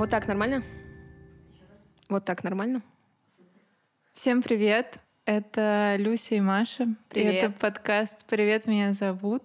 [0.00, 0.62] Вот так нормально?
[2.08, 2.80] Вот так нормально?
[4.14, 4.96] Всем привет!
[5.26, 6.94] Это Люся и Маша.
[7.10, 7.34] Привет.
[7.34, 9.42] Это подкаст «Привет, меня зовут».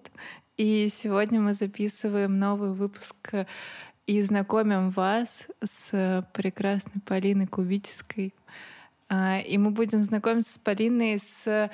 [0.56, 3.34] И сегодня мы записываем новый выпуск
[4.06, 8.32] и знакомим вас с прекрасной Полиной Кубической.
[9.10, 11.70] А, И мы будем знакомиться с Полиной с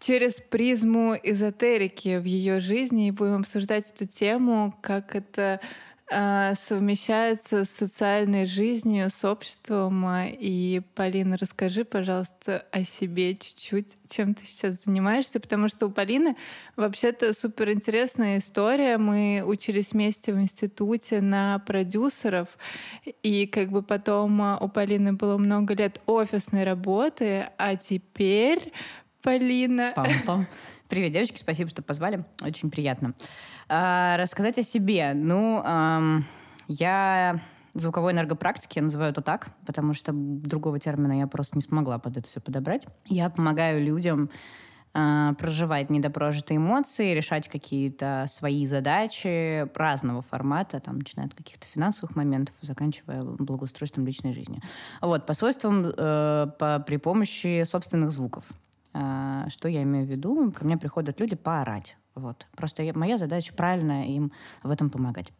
[0.00, 5.60] через призму эзотерики в ее жизни и будем обсуждать эту тему, как это
[6.08, 10.06] совмещается с социальной жизнью, с обществом.
[10.06, 15.90] А, И, Полина, расскажи, пожалуйста, о себе чуть-чуть, чем ты сейчас занимаешься, потому что у
[15.90, 16.36] Полины
[16.76, 18.98] вообще-то суперинтересная история.
[18.98, 22.56] Мы учились вместе в институте на продюсеров,
[23.24, 28.72] и как бы потом а, у Полины было много лет офисной работы, а теперь
[29.26, 29.92] Полина...
[29.96, 30.46] Пам-пам.
[30.88, 32.24] Привет, девочки, спасибо, что позвали.
[32.42, 33.14] Очень приятно.
[33.68, 35.14] А, рассказать о себе.
[35.14, 36.24] Ну, ам,
[36.68, 37.42] я
[37.74, 42.18] звуковой энергопрактики, я называю это так, потому что другого термина я просто не смогла под
[42.18, 42.86] это все подобрать.
[43.06, 44.30] Я помогаю людям
[44.94, 52.14] а, проживать недопрожитые эмоции, решать какие-то свои задачи разного формата, там, начиная от каких-то финансовых
[52.14, 54.60] моментов, заканчивая благоустройством личной жизни.
[55.02, 58.44] Вот, по свойствам э, по, при помощи собственных звуков.
[58.98, 60.50] А, Что я имею в виду?
[60.52, 61.96] Ко мне приходят люди поорать.
[62.14, 62.46] Вот.
[62.56, 65.32] Просто я- моя задача правильно им в этом помогать.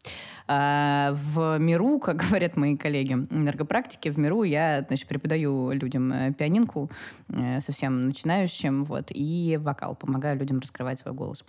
[0.47, 6.33] А, В миру, как говорят мои коллеги энергопрактики, в миру я значит, преподаю людям э,
[6.34, 6.91] пианинку,
[7.31, 11.43] э, совсем начинающим, вот, и вокал, помогаю людям раскрывать свой голос.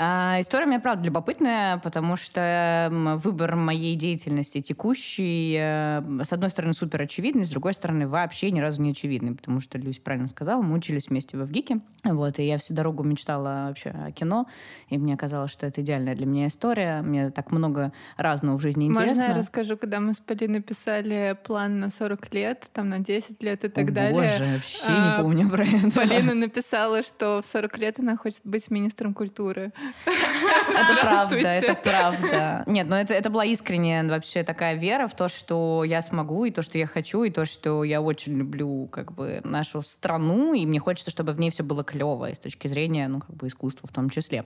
[0.00, 2.88] А, История у меня, правда, любопытная, потому что
[3.22, 8.60] выбор моей деятельности текущий, э, с одной стороны, супер очевидный, с другой стороны, вообще ни
[8.60, 12.44] разу не очевидный, потому что Люся правильно сказала, мы учились вместе в ВГИКе, вот, и
[12.44, 14.46] я всю дорогу мечтала вообще о кино,
[14.88, 18.86] и мне казалось, что это идеальная для меня история, мне так много разного в жизни
[18.86, 19.14] интересно.
[19.14, 23.42] Можно я расскажу, когда мы с Полиной писали план на 40 лет, там на 10
[23.42, 24.12] лет и так О, далее.
[24.12, 25.90] Боже, вообще а, не помню про это.
[25.90, 29.72] Полина написала, что в 40 лет она хочет быть министром культуры.
[30.06, 32.62] Это правда, это правда.
[32.66, 36.50] Нет, но это, это была искренняя вообще такая вера в то, что я смогу, и
[36.50, 40.66] то, что я хочу, и то, что я очень люблю как бы нашу страну, и
[40.66, 43.48] мне хочется, чтобы в ней все было клево, и с точки зрения, ну, как бы
[43.48, 44.44] искусства в том числе.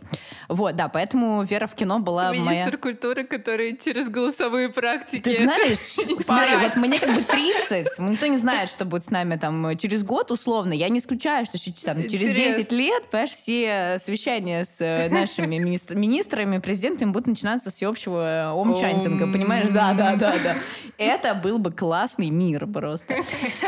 [0.48, 2.62] Вот, да, поэтому вера в кино была моя...
[2.62, 5.22] Министр культуры, который через голосовые практики.
[5.22, 5.78] Ты знаешь,
[6.24, 10.04] смотри, вот мне как бы 30, никто не знает, что будет с нами там через
[10.04, 10.72] год условно.
[10.72, 12.62] Я не исключаю, что там, через Интересно.
[12.62, 15.08] 10 лет, понимаешь, все совещания с э,
[15.38, 19.32] нашими министр- министрами, президентами будут начинаться с всеобщего э, ом-чантинга, Ом.
[19.32, 19.68] понимаешь?
[19.70, 20.56] Да, да, да, да.
[20.98, 23.14] Это был бы классный мир просто.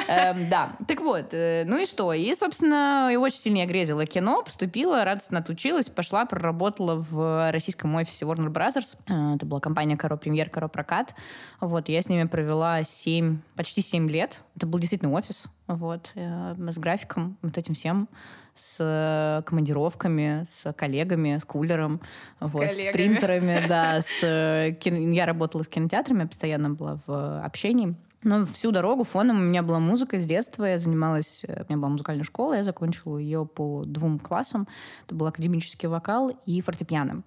[0.09, 2.13] Эм, Да, так вот, э, ну и что?
[2.13, 7.95] И, собственно, и очень сильно я грезила кино, поступила, радостно отучилась, пошла, проработала в российском
[7.95, 8.97] офисе Warner Brothers.
[9.09, 11.15] Э, Это была компания «Каро Премьер», «Каро Прокат».
[11.61, 14.41] Вот, я с ними провела 7, почти 7 лет.
[14.57, 18.09] Это был действительно офис, вот, э, с графиком, вот этим всем,
[18.55, 22.01] с э, командировками, с коллегами, с кулером,
[22.41, 27.95] вот, с принтерами, да, с э, кин- я работала с кинотеатрами, постоянно была в общении.
[28.23, 30.65] Но всю дорогу фоном у меня была музыка с детства.
[30.65, 31.45] Я занималась...
[31.47, 34.67] У меня была музыкальная школа, я закончила ее по двум классам.
[35.05, 37.23] Это был академический вокал и фортепиано.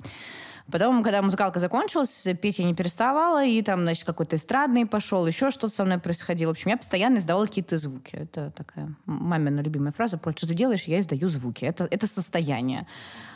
[0.72, 5.50] Потом, когда музыкалка закончилась, петь я не переставала, и там, значит, какой-то эстрадный пошел, еще
[5.50, 6.50] что-то со мной происходило.
[6.50, 8.16] В общем, я постоянно издавала какие-то звуки.
[8.16, 10.18] Это такая мамина любимая фраза.
[10.18, 10.84] «Поль, что ты делаешь?
[10.84, 11.64] Я издаю звуки.
[11.64, 12.86] Это, это состояние.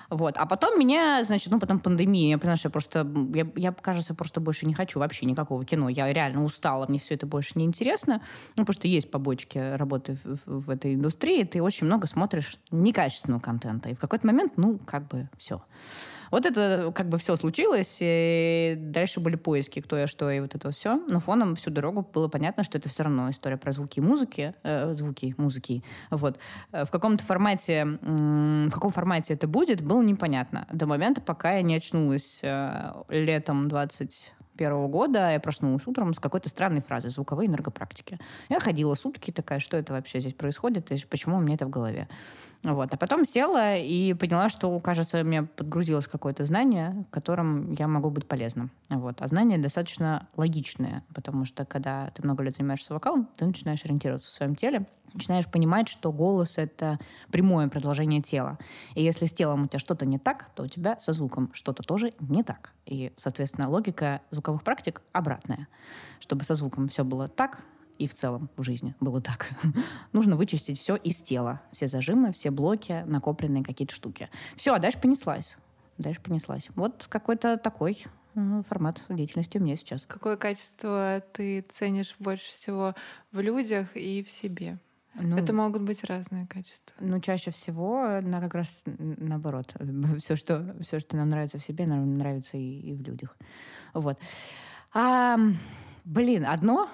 [0.09, 0.35] Вот.
[0.35, 2.31] А потом меня, значит, ну, потом пандемия.
[2.31, 5.87] Я поняла, что я просто, я, я, кажется, просто больше не хочу вообще никакого кино.
[5.87, 8.21] Я реально устала, мне все это больше не интересно.
[8.57, 11.45] Ну, потому что есть побочки работы в, в- этой индустрии.
[11.45, 13.87] Ты очень много смотришь некачественного контента.
[13.87, 15.61] И в какой-то момент, ну, как бы все.
[16.31, 20.55] Вот это как бы все случилось, и дальше были поиски, кто я, что и вот
[20.55, 20.95] это все.
[21.09, 24.93] Но фоном всю дорогу было понятно, что это все равно история про звуки музыки, э,
[24.93, 25.83] звуки, музыки.
[26.09, 26.39] Вот.
[26.71, 30.67] Э, В каком-то формате, в каком формате это будет, было непонятно.
[30.71, 33.67] До момента, пока я не очнулась э, летом
[34.61, 38.19] 21 года, я проснулась утром с какой-то странной фразой «звуковые энергопрактики».
[38.49, 41.69] Я ходила сутки такая, что это вообще здесь происходит, и почему у меня это в
[41.69, 42.07] голове.
[42.63, 42.93] Вот.
[42.93, 48.27] А потом села и поняла, что, кажется, мне подгрузилось какое-то знание, которым я могу быть
[48.27, 48.69] полезна.
[48.89, 49.21] Вот.
[49.21, 54.29] А знание достаточно логичное, потому что, когда ты много лет занимаешься вокалом, ты начинаешь ориентироваться
[54.29, 56.99] в своем теле, начинаешь понимать, что голос— это
[57.31, 58.57] прямое продолжение тела.
[58.95, 61.83] И если с телом у тебя что-то не так, то у тебя со звуком что-то
[61.83, 62.73] тоже не так.
[62.85, 65.67] И, соответственно, логика звуковых практик обратная.
[66.19, 67.63] Чтобы со звуком все было так,
[68.01, 69.51] и в целом в жизни было так.
[70.11, 71.61] Нужно вычистить все из тела.
[71.71, 74.29] Все зажимы, все блоки, накопленные какие-то штуки.
[74.55, 75.57] Все, а дальше понеслась.
[75.99, 76.69] Дальше понеслась.
[76.75, 80.07] Вот какой-то такой э, формат деятельности у меня сейчас.
[80.07, 82.95] Какое качество ты ценишь больше всего
[83.31, 84.79] в людях и в себе?
[85.15, 86.95] Ну, Это могут быть разные качества.
[86.99, 89.75] Ну, чаще всего, на как раз наоборот.
[90.19, 93.37] Все, что, все, что нам нравится в себе, нам нравится и, и в людях.
[93.93, 94.17] Вот.
[94.93, 95.37] А,
[96.05, 96.89] блин, одно?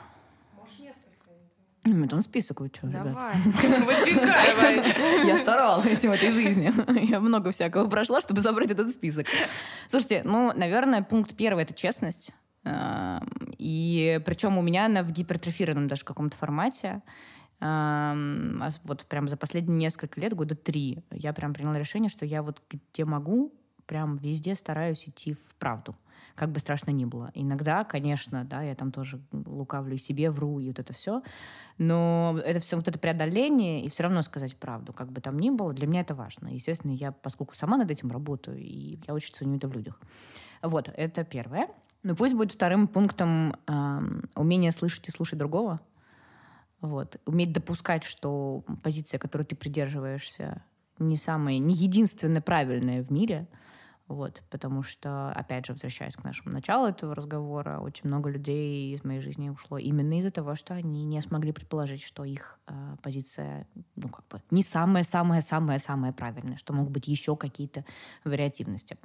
[1.84, 3.04] Может, там список вы что, ребят?
[3.04, 3.36] Давай.
[3.46, 5.28] Выдвигай.
[5.28, 6.74] Я старалась в этой жизни.
[7.10, 9.28] Я много всякого прошла, чтобы собрать этот список.
[9.88, 12.34] Слушайте, ну, наверное, пункт первый— это честность.
[12.64, 13.22] Эм,
[13.58, 17.02] И причем у меня она в гипертрофированном даже каком-то формате.
[17.60, 18.16] А
[18.84, 22.62] Вот прям за последние несколько лет, года три, я прям приняла решение, что я вот
[22.70, 23.54] где могу,
[23.86, 25.96] прям везде стараюсь идти в правду
[26.38, 27.32] как бы страшно ни было.
[27.34, 31.24] Иногда, конечно, да, я там тоже лукавлю и себе, вру, и вот это все.
[31.80, 35.50] Но это все вот это преодоление, и все равно сказать правду, как бы там ни
[35.50, 36.50] было, для меня это важно.
[36.50, 40.00] Естественно, я, поскольку сама над этим работаю, и я очень ценю это в людях.
[40.62, 41.70] Вот, это первое.
[42.04, 45.82] Ну, пусть будет вторым пунктом эм, умение слышать и слушать другого.
[46.82, 47.20] Вот.
[47.26, 50.64] Уметь допускать, что позиция, которой ты придерживаешься,
[51.00, 53.48] не самая, не единственная правильная в мире.
[54.08, 59.04] Вот, потому что, опять же, возвращаясь к нашему началу этого разговора, очень много людей из
[59.04, 63.68] моей жизни ушло именно из-за того, что они не смогли предположить, что их э, позиция,
[63.98, 67.84] ну, как бы, не самая-самая-самая-самая правильная, что могут быть еще какие-то
[68.24, 68.98] вариативности.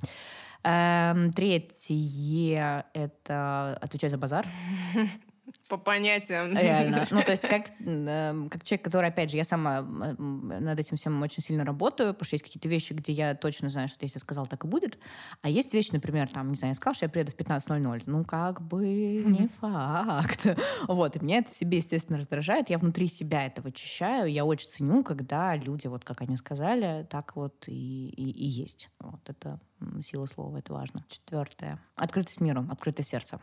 [0.62, 4.46] Эм, третье— это отвечать за базар.
[5.68, 6.56] По понятиям.
[6.56, 7.06] Реально.
[7.10, 11.20] Ну, то есть, как, э, как человек, который, опять же, я сама над этим всем
[11.22, 14.46] очень сильно работаю, потому что есть какие-то вещи, где я точно знаю, что если сказал,
[14.46, 14.98] так и будет.
[15.40, 18.02] А есть вещи, например, там, не знаю, я сказал, что я приеду в 15.00.
[18.06, 20.46] Ну, как бы не факт.
[20.88, 21.16] Вот.
[21.16, 22.70] И меня это в себе, естественно, раздражает.
[22.70, 24.30] Я внутри себя этого очищаю.
[24.30, 28.90] Я очень ценю, когда люди, вот как они сказали, так вот и, и, и есть.
[29.00, 29.60] Вот это
[30.04, 31.04] сила слова, это важно.
[31.08, 31.80] Четвертое.
[31.96, 33.40] Открытость миру, открытое сердце.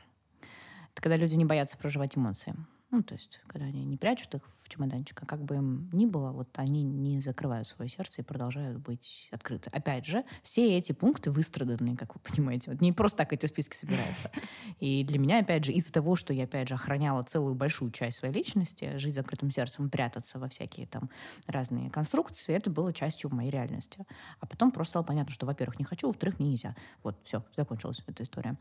[0.93, 2.55] Это когда люди не боятся проживать эмоции.
[2.91, 6.31] Ну, то есть, когда они не прячут их чемоданчик, а как бы им ни было,
[6.31, 9.69] вот они не закрывают свое сердце и продолжают быть открыты.
[9.71, 12.71] Опять же, все эти пункты выстраданные, как вы понимаете.
[12.71, 14.31] Вот не просто так эти списки собираются.
[14.79, 18.17] И для меня, опять же, из-за того, что я, опять же, охраняла целую большую часть
[18.17, 21.09] своей личности, жить закрытым сердцем, прятаться во всякие там
[21.47, 24.05] разные конструкции, это было частью моей реальности.
[24.39, 26.75] А потом просто стало понятно, что, во-первых, не хочу, во-вторых, мне нельзя.
[27.03, 28.57] Вот, все, закончилась эта история.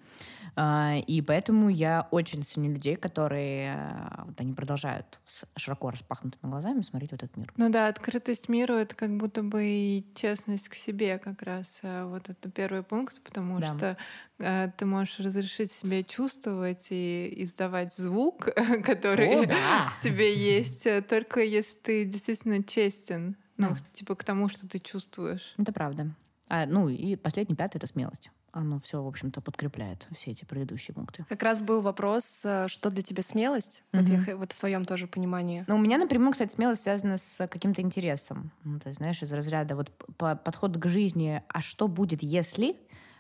[0.57, 5.21] А, И поэтому я очень ценю людей, которые э, вот они продолжают
[5.57, 7.53] широко распахнутыми глазами смотреть в этот мир.
[7.57, 11.81] Ну да, открытость миру— это как будто бы и честность к себе как раз.
[11.83, 13.67] э, Вот это первый пункт, потому Да.
[13.69, 13.97] что
[14.39, 18.49] э, ты можешь разрешить себе чувствовать и издавать звук,
[18.85, 19.89] который О, да.
[19.99, 23.77] в тебе есть, э, только если ты действительно честен, ну, Да.
[23.93, 25.55] типа к тому, что ты чувствуешь.
[25.59, 26.15] Это правда.
[26.49, 28.31] А, ну и последний, пятый— это смелость.
[28.53, 31.25] Оно все, в общем-то, подкрепляет все эти предыдущие пункты.
[31.29, 33.83] Как раз был вопрос, э, что для тебя смелость?
[33.93, 35.65] Вот, я вот в твоем тоже понимании.
[35.69, 38.51] Но у меня напрямую, кстати, смелость связана с каким-то интересом.
[38.65, 42.77] Ну, то есть, знаешь, из разряда вот по- подход к жизни, а что будет, если,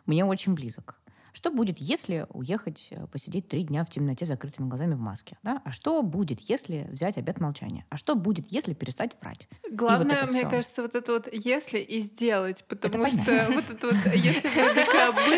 [0.07, 0.95] мне очень близок.
[1.38, 5.38] Что будет, если уехать, э, посидеть три дня в темноте с закрытыми глазами в маске?
[5.44, 5.62] Да?
[5.64, 7.85] А что будет, если взять обед молчания?
[7.90, 9.46] А что будет, если перестать врать?
[9.70, 10.50] Главное, это мне всё.
[10.50, 13.23] кажется, вот это вот «если» и «сделать», потому понятно.
[13.45, 15.37] что вот это вот «если бы докобы»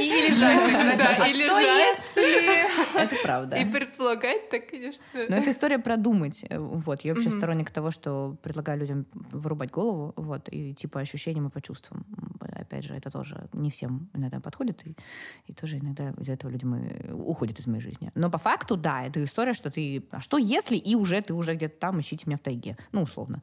[0.00, 0.96] И лежать.
[0.98, 3.56] да, А и что лежать, Это правда.
[3.58, 5.04] и предполагать, так, конечно.
[5.12, 6.46] Но это история продумать.
[6.48, 7.02] Э, Вот.
[7.04, 11.50] Я вообще сторонник того, что предлагаю людям вырубать голову, вот, и идти по ощущениям и
[11.50, 12.06] по чувствам.
[12.16, 14.96] М, Опять же, это тоже не всем иногда подходит, и,
[15.46, 18.10] и тоже иногда из-за этого люди мы, уходят из моей жизни.
[18.14, 20.04] Но по факту, да, это история, что ты...
[20.10, 22.76] А что если и уже ты уже где-то там, ищите меня в тайге?
[22.92, 23.42] Ну, условно.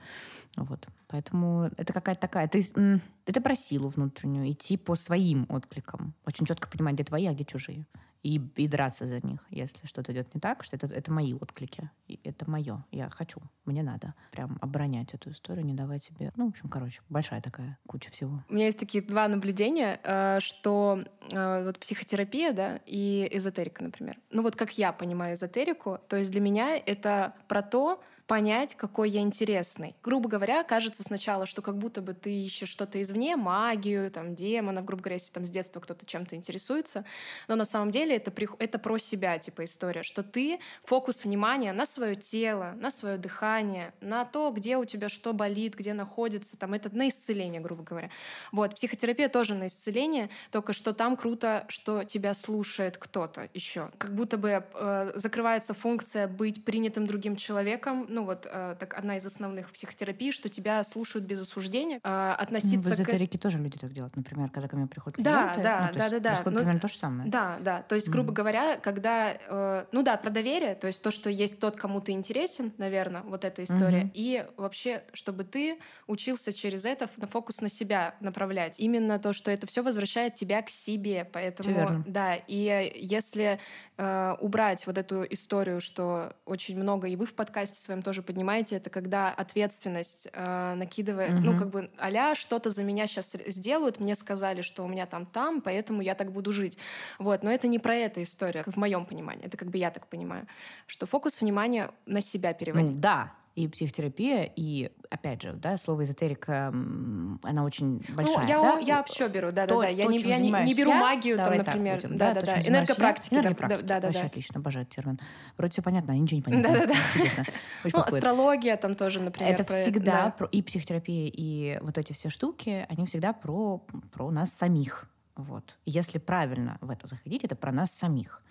[0.55, 0.87] Вот.
[1.07, 2.49] Поэтому это какая-то такая...
[2.75, 6.13] М, это про силу внутреннюю, идти по своим откликам.
[6.25, 7.85] Очень четко понимать, где твои, а где чужие.
[8.23, 11.89] И, и драться за них, если что-то идет не так, что это, это мои отклики.
[12.07, 12.83] И это мое.
[12.91, 13.39] Я хочу.
[13.65, 16.31] Мне надо прям оборонять эту историю, не давать себе...
[16.35, 18.43] Ну, в общем, короче, большая такая куча всего.
[18.49, 24.19] У меня есть такие два наблюдения, э, что э, вот психотерапия, да, и эзотерика, например.
[24.31, 29.09] Ну вот как я понимаю эзотерику, то есть для меня это про то, понять, какой
[29.09, 29.95] я интересный.
[30.03, 34.85] Грубо говоря, кажется сначала, что как будто бы ты ищешь что-то извне, магию, там, демонов,
[34.85, 37.05] грубо говоря, если там с детства кто-то чем-то интересуется,
[37.47, 41.87] но на самом деле это, это про себя, типа, история, что ты фокус внимания на
[41.87, 46.75] свое тело, на свое дыхание, на то, где у тебя что болит, где находится, там,
[46.75, 48.11] это на исцеление, грубо говоря.
[48.51, 53.89] Вот, психотерапия тоже на исцеление, только что там круто, что тебя слушает кто-то еще.
[53.97, 59.15] Как будто бы э, закрывается функция быть принятым другим человеком, ну вот э, так одна
[59.15, 63.41] из основных психотерапий, что тебя слушают без осуждения, э, относиться ну, в эзотерике к...
[63.41, 66.19] тоже люди так делают, например, когда ко мне приходят да, клиенты, да, ну, да, да,
[66.19, 67.29] да, ну, примерно то же самое.
[67.29, 68.35] Да, да, то есть, грубо mm-hmm.
[68.35, 72.11] говоря, когда, э, ну да, про доверие, то есть то, что есть тот, кому ты
[72.11, 74.11] интересен, наверное, вот эта история, mm-hmm.
[74.15, 79.49] и вообще, чтобы ты учился через это на фокус на себя направлять, именно то, что
[79.49, 83.59] это все возвращает тебя к себе, поэтому, да, и если
[83.97, 88.77] э, убрать вот эту историю, что очень много, и вы в подкасте своем тоже поднимаете,
[88.77, 91.41] это когда ответственность э, накидывает, угу.
[91.41, 95.27] ну, как бы, а что-то за меня сейчас сделают, мне сказали, что у меня там
[95.27, 96.75] там, поэтому я так буду жить.
[97.19, 100.07] Вот, но это не про эту историю, в моем понимании, это как бы я так
[100.07, 100.47] понимаю,
[100.87, 102.93] что фокус внимания на себя переводить.
[102.93, 108.37] Ну, да, и психотерапия, и, опять же, да, слово эзотерика, она очень ну, большая.
[108.37, 108.79] Ну, я, да?
[108.79, 109.87] я все беру, да-да-да.
[109.87, 111.99] Я, не, я не, не беру я, магию, там, например.
[112.01, 112.61] Да-да-да.
[112.61, 113.33] Энергопрактики.
[113.33, 113.85] Энергопрактики.
[113.85, 114.27] Да, да, Вообще да.
[114.27, 115.19] отлично, обожаю термин.
[115.57, 116.71] Вроде все понятно, а ничего не понятно.
[116.71, 116.93] Да-да-да.
[117.15, 117.43] Интересно.
[117.83, 119.53] ну, астрология там тоже, например.
[119.53, 120.31] Это всегда да.
[120.31, 125.09] про, и психотерапия, и вот эти все штуки, они всегда про, про нас самих.
[125.35, 125.77] Вот.
[125.85, 128.41] Если правильно в это заходить, это про нас самих.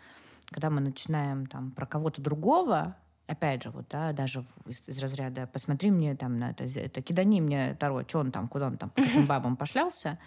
[0.50, 2.96] Когда мы начинаем там про кого-то другого
[3.28, 7.40] опять же, вот, да, даже из, из разряда «посмотри мне там на это, это кидани
[7.40, 10.18] мне Таро, что он там, куда он там, по каким бабам пошлялся».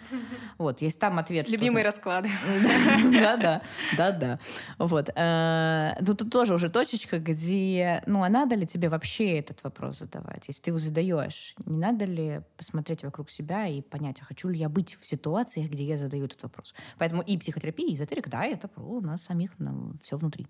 [0.56, 2.30] Вот, есть там ответ, Любимые расклады.
[3.12, 3.62] Да-да,
[3.96, 4.38] да-да.
[4.78, 5.10] Вот.
[5.16, 9.98] Э, ну, тут тоже уже точечка, где, ну, а надо ли тебе вообще этот вопрос
[9.98, 10.44] задавать?
[10.46, 14.58] Если ты его задаешь, не надо ли посмотреть вокруг себя и понять, а хочу ли
[14.58, 16.74] я быть в ситуациях, где я задаю этот вопрос?
[16.98, 19.50] Поэтому и психотерапия, и эзотерика, да, это про нас самих,
[20.02, 20.46] все внутри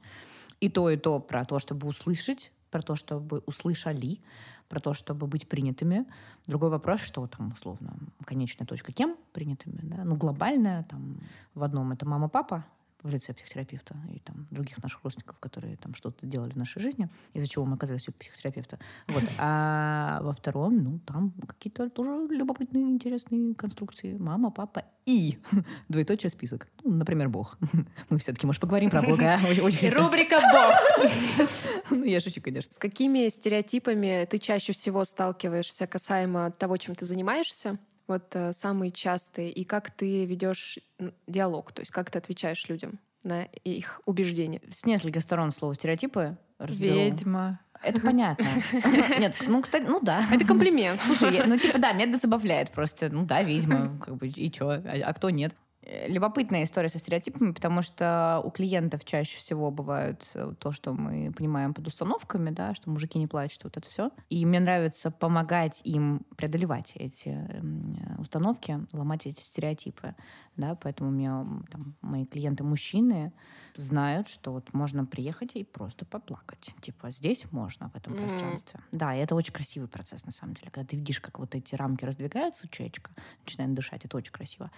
[0.62, 4.20] и то, и то про то, чтобы услышать, про то, чтобы услышали,
[4.68, 6.06] про то, чтобы быть принятыми.
[6.46, 10.04] Другой вопрос, что там, условно, конечная точка кем принятыми, да?
[10.04, 11.18] Ну, глобальная, там,
[11.54, 12.64] в одном это мама-папа,
[13.02, 17.08] в лице психотерапевта и там других наших родственников, которые там что-то делали в нашей жизни,
[17.34, 18.78] из-за чего мы оказались у психотерапевта.
[19.08, 19.24] Вот.
[19.44, 24.16] А во втором, ну, там какие-то тоже любопытные, интересные конструкции.
[24.16, 25.38] Мама, папа и
[25.88, 26.68] двоеточие список.
[26.84, 27.58] Ну, например, Бог.
[28.08, 29.40] Мы все-таки, может, поговорим про Бога.
[29.62, 31.48] Очень Рубрика «Бог».
[31.90, 32.72] Ну, я шучу, конечно.
[32.72, 37.78] С какими стереотипами ты чаще всего сталкиваешься касаемо того, чем ты занимаешься?
[38.12, 40.78] Вот э, самые частые, и как ты ведешь
[41.26, 44.60] диалог, то есть как ты отвечаешь людям на их убеждения?
[44.70, 46.94] С нескольких сторон слова стереотипы разберу.
[46.94, 47.60] Ведьма.
[47.82, 48.46] Это понятно.
[49.18, 50.24] Нет, ну, кстати, ну да.
[50.30, 51.00] Это комплимент.
[51.04, 53.08] Слушай, ну типа да, меня это забавляет просто.
[53.10, 55.54] Ну да, ведьма, как бы, и чё, а, а кто нет?
[55.84, 60.92] Э, любопытная история со стереотипами, потому что у клиентов чаще всего бывает э, то, что
[60.92, 64.10] мы понимаем под установками, да, что мужики не плачут, вот это все.
[64.30, 70.14] И мне нравится помогать им преодолевать эти эм, установки, ломать эти стереотипы,
[70.56, 73.32] да, поэтому у меня там, мои клиенты мужчины
[73.74, 76.74] знают, что вот можно приехать и просто поплакать.
[76.80, 78.28] Типа здесь можно в этом mm-hmm.
[78.28, 78.80] пространстве.
[78.92, 81.74] Да, и это очень красивый процесс на самом деле, когда ты видишь, как вот эти
[81.74, 83.12] рамки раздвигаются, человечка
[83.44, 84.70] начинает дышать, это очень красиво.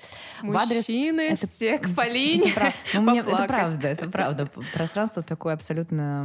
[0.42, 4.48] Мужчины в адрес это, все к Полине это, ну, мне, это правда, это правда.
[4.72, 6.24] Пространство такое абсолютно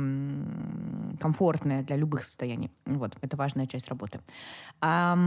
[1.20, 2.72] комфортное для любых состояний.
[2.86, 4.20] Вот, это важная часть работы.
[4.82, 5.18] А,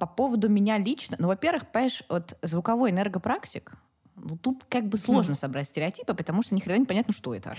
[0.00, 3.85] по поводу меня лично, ну, во-первых, понимаешь, вот звуковой энергопрактик, практик
[4.26, 5.38] ну, тут как бы сложно mm.
[5.38, 7.54] собрать стереотипы, потому что ни хрена не понятно, что это.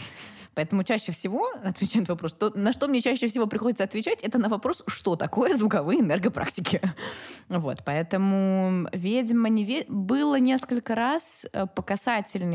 [0.54, 4.38] Поэтому чаще всего, отвечая на вопрос, то, на что мне чаще всего приходится отвечать, это
[4.38, 6.82] на вопрос, что такое звуковые энергопрактики.
[7.50, 9.86] Вот, поэтому ведьма не ве...
[9.88, 11.82] было несколько раз э, по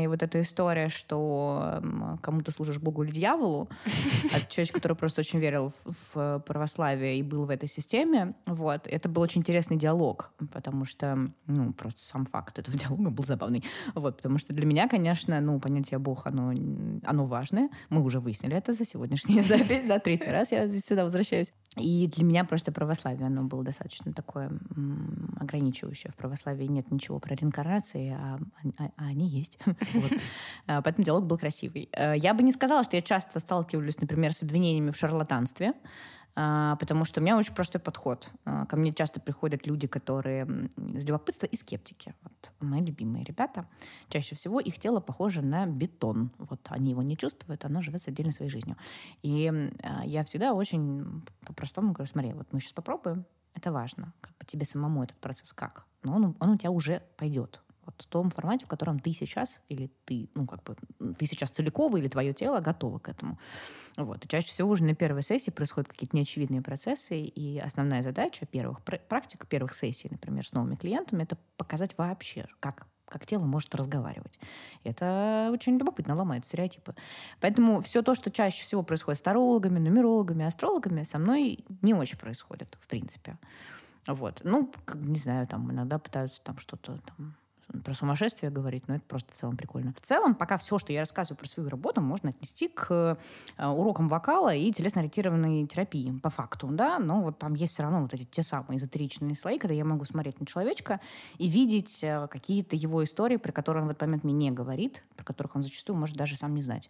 [0.07, 1.81] вот эта история, что
[2.21, 3.69] кому-то служишь Богу или дьяволу,
[4.35, 8.35] от человека, который просто очень верил в, в православие и был в этой системе.
[8.45, 13.23] Вот, это был очень интересный диалог, потому что, ну, просто сам факт этого диалога был
[13.23, 13.63] забавный.
[14.03, 16.51] Вот, потому что для меня, конечно, ну, понятие Бог, оно,
[17.05, 17.69] оно важное.
[17.89, 21.53] Мы уже выяснили это за сегодняшнюю запись, да, третий раз я сюда возвращаюсь.
[21.77, 24.51] И для меня просто православие, оно было достаточно такое
[25.39, 26.11] ограничивающее.
[26.11, 28.39] В православии нет ничего про реинкарнации, а,
[28.77, 29.57] а, а они есть.
[30.65, 31.89] А, поэтому диалог был красивый.
[31.91, 35.73] Э, я бы не сказала, что я часто сталкиваюсь, например, с обвинениями в шарлатанстве.
[36.35, 38.29] А, потому что у меня очень простой подход.
[38.45, 42.15] А, ко мне часто приходят люди, которые из любопытства и скептики.
[42.23, 43.67] Вот мои любимые ребята.
[44.09, 46.31] Чаще всего их тело похоже на бетон.
[46.37, 48.77] Вот они его не чувствуют, оно живет отдельно своей жизнью.
[49.21, 49.51] И
[49.83, 54.13] а, я всегда очень по-простому говорю, смотри, вот мы сейчас попробуем, это важно.
[54.21, 55.85] Как бы тебе самому этот процесс как?
[56.01, 59.61] Но он, он у тебя уже пойдет вот в том формате, в котором ты сейчас,
[59.69, 60.75] или ты, ну, как бы,
[61.17, 63.37] ты сейчас целиковый, или твое тело готово к этому.
[63.97, 64.25] Вот.
[64.25, 68.81] И чаще всего уже на первой сессии происходят какие-то неочевидные процессы, и основная задача первых
[68.81, 74.39] практик, первых сессий, например, с новыми клиентами, это показать вообще, как как тело может разговаривать.
[74.83, 76.95] Это очень любопытно, ломает стереотипы.
[77.41, 82.17] Поэтому все то, что чаще всего происходит с тарологами, нумерологами, астрологами, со мной не очень
[82.17, 83.37] происходит, в принципе.
[84.07, 84.41] Вот.
[84.43, 87.35] Ну, не знаю, там иногда пытаются там что-то там
[87.83, 89.93] про сумасшествие говорить, но это просто в целом прикольно.
[89.93, 93.17] В целом, пока все, что я рассказываю про свою работу, можно отнести к
[93.57, 98.01] э, урокам вокала и телесно-ориентированной терапии, по факту, да, но вот там есть все равно
[98.01, 100.99] вот эти те самые эзотеричные слои, когда я могу смотреть на человечка
[101.37, 105.03] и видеть э, какие-то его истории, про которые он в этот момент мне не говорит,
[105.15, 106.89] про которых он зачастую может даже сам не знать.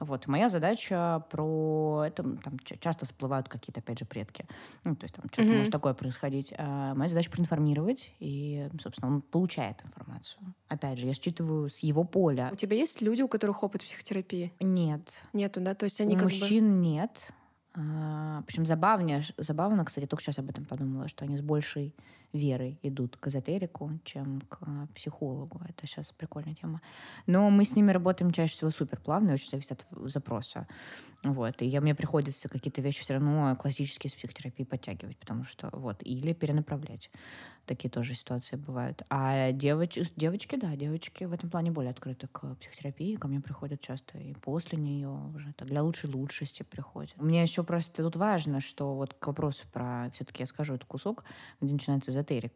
[0.00, 0.26] Вот.
[0.26, 4.46] моя задача про это, там часто всплывают какие-то, опять же, предки.
[4.84, 5.56] Ну, то есть там что-то mm-hmm.
[5.58, 6.52] может такое происходить.
[6.56, 10.23] А моя задача проинформировать, и, собственно, он получает информацию.
[10.68, 12.50] Опять же, я считываю с его поля.
[12.52, 14.52] У тебя есть люди, у которых опыт психотерапии?
[14.60, 15.22] Нет.
[15.32, 15.74] Нету, да?
[15.74, 16.86] То есть они у как мужчин бы...
[16.86, 17.32] нет.
[17.74, 21.94] А, причем забавнее, забавно, кстати, только сейчас об этом подумала, что они с большей
[22.34, 25.60] верой идут к эзотерику, чем к психологу.
[25.66, 26.82] Это сейчас прикольная тема.
[27.26, 30.66] Но мы с ними работаем чаще всего супер плавно, очень зависит от запроса.
[31.22, 31.62] Вот.
[31.62, 36.02] И я, мне приходится какие-то вещи все равно классические с психотерапией подтягивать, потому что вот,
[36.02, 37.10] или перенаправлять.
[37.66, 39.02] Такие тоже ситуации бывают.
[39.08, 43.16] А девоч, девочки, да, девочки в этом плане более открыты к психотерапии.
[43.16, 47.16] Ко мне приходят часто и после нее уже так, для лучшей лучшести приходят.
[47.16, 51.24] Мне еще просто тут важно, что вот к вопросу про, все-таки я скажу этот кусок,
[51.60, 52.12] где начинается.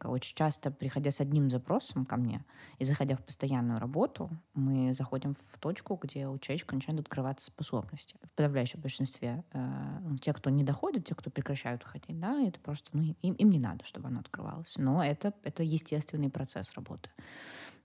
[0.09, 2.43] Очень часто, приходя с одним запросом ко мне
[2.77, 8.15] и заходя в постоянную работу, мы заходим в точку, где у человека начинают открываться способности.
[8.23, 12.59] В подавляющем большинстве э, ну, те, кто не доходит, те, кто прекращают ходить, да, это
[12.59, 14.75] просто, ну, им, им не надо, чтобы оно открывалось.
[14.77, 17.09] Но это, это естественный процесс работы.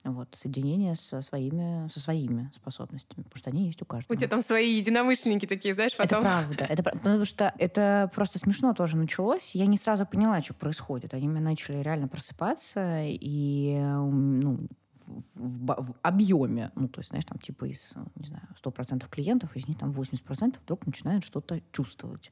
[0.04, 4.14] Вот, соединение со своими, со своими способностями, потому что они есть у каждого.
[4.14, 6.20] У тебя там свои единомышленники такие, знаешь, потом...
[6.20, 6.64] Это правда.
[6.64, 9.54] Это, потому что это просто смешно тоже началось.
[9.54, 11.14] Я не сразу поняла, что происходит.
[11.14, 14.68] Они начали реально просыпаться, и ну,
[15.06, 19.66] в, в объеме, ну, то есть, знаешь, там, типа из, не знаю, 100% клиентов, из
[19.68, 22.30] них там 80% вдруг начинают что-то чувствовать.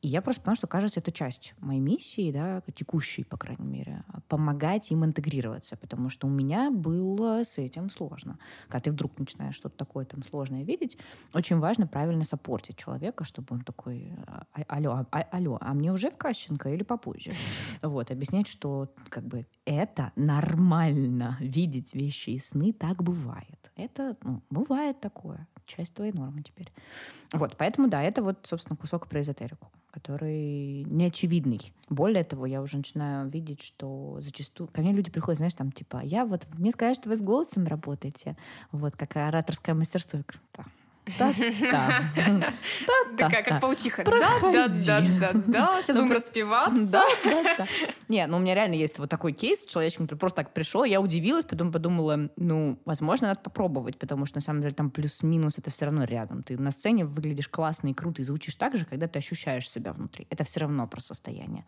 [0.00, 4.04] И я просто поняла, что, кажется, это часть моей миссии, да, текущей, по крайней мере,
[4.28, 8.38] помогать им интегрироваться, потому что у меня было с этим сложно.
[8.68, 10.98] Когда ты вдруг начинаешь что-то такое там сложное видеть,
[11.34, 16.10] очень важно правильно сопортить человека, чтобы он такой, «А, алло, а, алло, а мне уже
[16.10, 17.32] в Кащенко или попозже?
[17.82, 23.72] Вот, объяснять, что как бы это нормально видеть вещи и сны так бывает.
[23.76, 25.48] Это, ну, бывает такое.
[25.68, 26.72] Часть твоей нормы теперь.
[27.32, 31.72] Вот, поэтому, да, это вот, собственно, кусок про эзотерику, который неочевидный.
[31.90, 34.68] Более того, я уже начинаю видеть, что зачастую...
[34.68, 36.46] Ко мне люди приходят, знаешь, там, типа, я вот...
[36.54, 38.34] Мне сказали, что вы с голосом работаете.
[38.72, 40.18] Вот, как ораторское мастерство.
[40.18, 40.64] Я говорю, да,
[41.18, 42.54] да-да.
[43.16, 44.04] Такая, как паучиха.
[44.04, 45.82] Да-да-да-да.
[45.82, 46.86] Сейчас будем распеваться.
[46.86, 47.66] Да-да-да.
[48.08, 50.84] Не, ну у меня реально есть вот такой кейс с человечком, который просто так пришел.
[50.84, 55.58] Я удивилась, потом подумала, ну, возможно, надо попробовать, потому что на самом деле там плюс-минус
[55.58, 56.42] это все равно рядом.
[56.42, 59.92] Ты на сцене выглядишь классно и круто, и звучишь так же, когда ты ощущаешь себя
[59.92, 60.26] внутри.
[60.30, 61.64] Это все равно про состояние.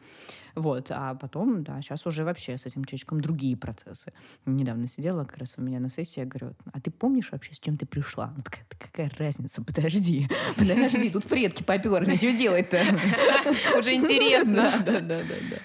[0.54, 0.90] Вот.
[0.90, 4.12] А потом, да, сейчас уже вообще с этим человечком другие процессы.
[4.46, 7.58] Недавно сидела как раз у меня на сессии, я говорю, а ты помнишь вообще, с
[7.58, 8.24] чем ты пришла?
[8.34, 9.62] Она такая, какая разница?
[9.62, 12.80] Подожди, подожди, тут предки поперли, что делать-то?
[13.78, 14.50] Уже интересно.
[14.90, 15.56] Да, да, да, да.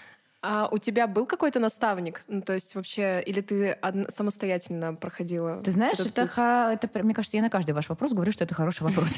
[0.42, 2.22] А у тебя был какой-то наставник?
[2.28, 4.12] Ну, то есть вообще, или ты од...
[4.14, 5.62] самостоятельно проходила?
[5.64, 6.72] Ты знаешь, это, ха...
[6.74, 9.10] это, мне кажется, я на каждый ваш вопрос говорю, что это хороший вопрос.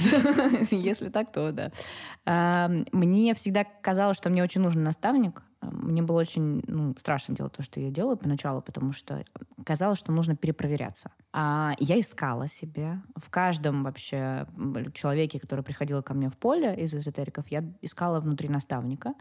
[0.72, 2.70] Если так, то да.
[2.92, 5.44] Мне всегда казалось, что мне очень нужен наставник.
[5.62, 9.24] Мне было очень ну, страшно делать то, что я делаю поначалу, потому что
[9.65, 11.12] казалось, что нужно перепроверяться.
[11.34, 14.48] А я искала себе в каждом вообще
[14.93, 19.13] человеке, который приходил ко мне в поле из эзотериков, я искала внутри наставника.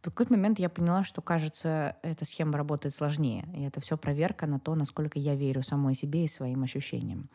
[0.00, 3.48] В какой-то момент я поняла, что, кажется, эта схема работает сложнее.
[3.52, 7.28] И это все проверка на то, насколько я верю самой себе и своим ощущениям.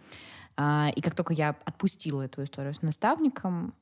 [0.55, 3.73] А, и как только я отпустила эту историю с наставником,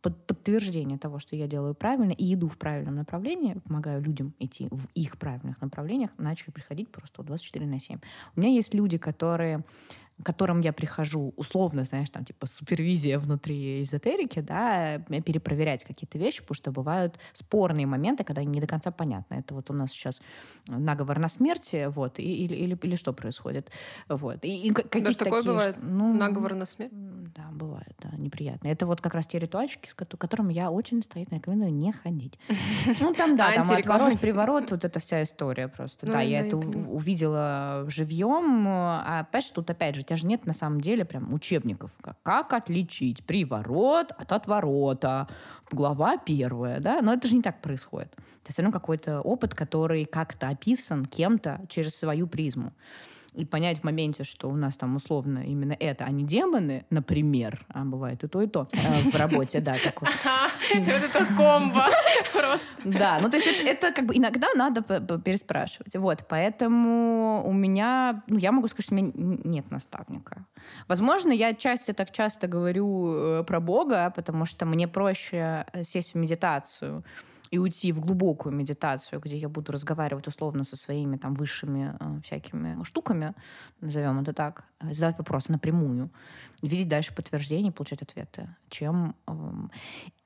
[0.00, 4.68] под подтверждение того, что я делаю правильно и иду в правильном направлении, помогаю людям идти
[4.70, 7.98] в их правильных направлениях, начали приходить просто 24 на 7.
[8.36, 9.64] У меня есть люди, которые
[10.22, 16.40] к которым я прихожу, условно, знаешь, там, типа, супервизия внутри эзотерики, да, перепроверять какие-то вещи,
[16.42, 19.34] потому что бывают спорные моменты, когда не до конца понятно.
[19.34, 20.22] Это вот у нас сейчас
[20.68, 23.70] наговор на смерть, вот, и, или, или, или что происходит,
[24.08, 24.44] вот.
[24.44, 25.76] И, и какие Даже такое такие, бывает?
[25.82, 26.92] Ну, наговор на смерть?
[26.92, 28.68] Да, бывает, да, неприятно.
[28.68, 32.38] Это вот как раз те ритуальчики, с которым я очень настоятельно рекомендую не ходить.
[33.00, 36.06] Ну, там, да, там отворот, приворот, вот эта вся история просто.
[36.06, 40.52] Да, я это увидела живьем, а опять же, тут опять же, тебя же нет на
[40.52, 41.90] самом деле прям учебников.
[42.02, 45.26] Как, как отличить приворот от отворота.
[45.70, 47.00] Глава первая, да?
[47.00, 48.12] Но это же не так происходит.
[48.42, 52.72] Это все равно какой-то опыт, который как-то описан кем-то через свою призму.
[53.34, 57.64] И понять в моменте, что у нас там условно именно это, а не демоны, например,
[57.68, 60.10] а бывает и то, и то э, в работе, да, такое.
[60.74, 61.86] Это комбо
[62.32, 62.66] просто.
[62.84, 64.82] Да, ну то есть это, как бы иногда надо
[65.18, 65.96] переспрашивать.
[65.96, 70.44] Вот, поэтому у меня, ну я могу сказать, что у меня нет наставника.
[70.88, 76.14] Возможно, я отчасти так часто говорю э, про Бога, потому что мне проще э, сесть
[76.14, 77.02] в медитацию,
[77.52, 82.20] и уйти в глубокую медитацию, где я буду разговаривать условно со своими там высшими э,
[82.24, 83.34] всякими штуками,
[83.82, 86.10] назовем это так, э, задавать вопросы напрямую,
[86.62, 89.14] видеть дальше подтверждения, получать ответы, чем...
[89.26, 89.32] Э,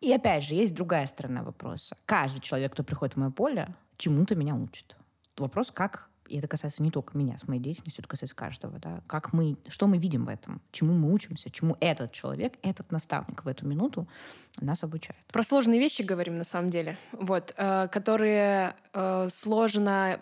[0.01, 1.97] и опять же, есть другая сторона вопроса.
[2.07, 4.97] Каждый человек, кто приходит в мое поле, чему-то меня учит.
[5.37, 9.03] Вопрос, как и это касается не только меня с моей деятельностью, это касается каждого, да,
[9.07, 13.45] как мы, что мы видим в этом, чему мы учимся, чему этот человек, этот наставник
[13.45, 14.07] в эту минуту
[14.61, 15.21] нас обучает.
[15.33, 20.21] Про сложные вещи говорим на самом деле, вот, э, которые э, сложно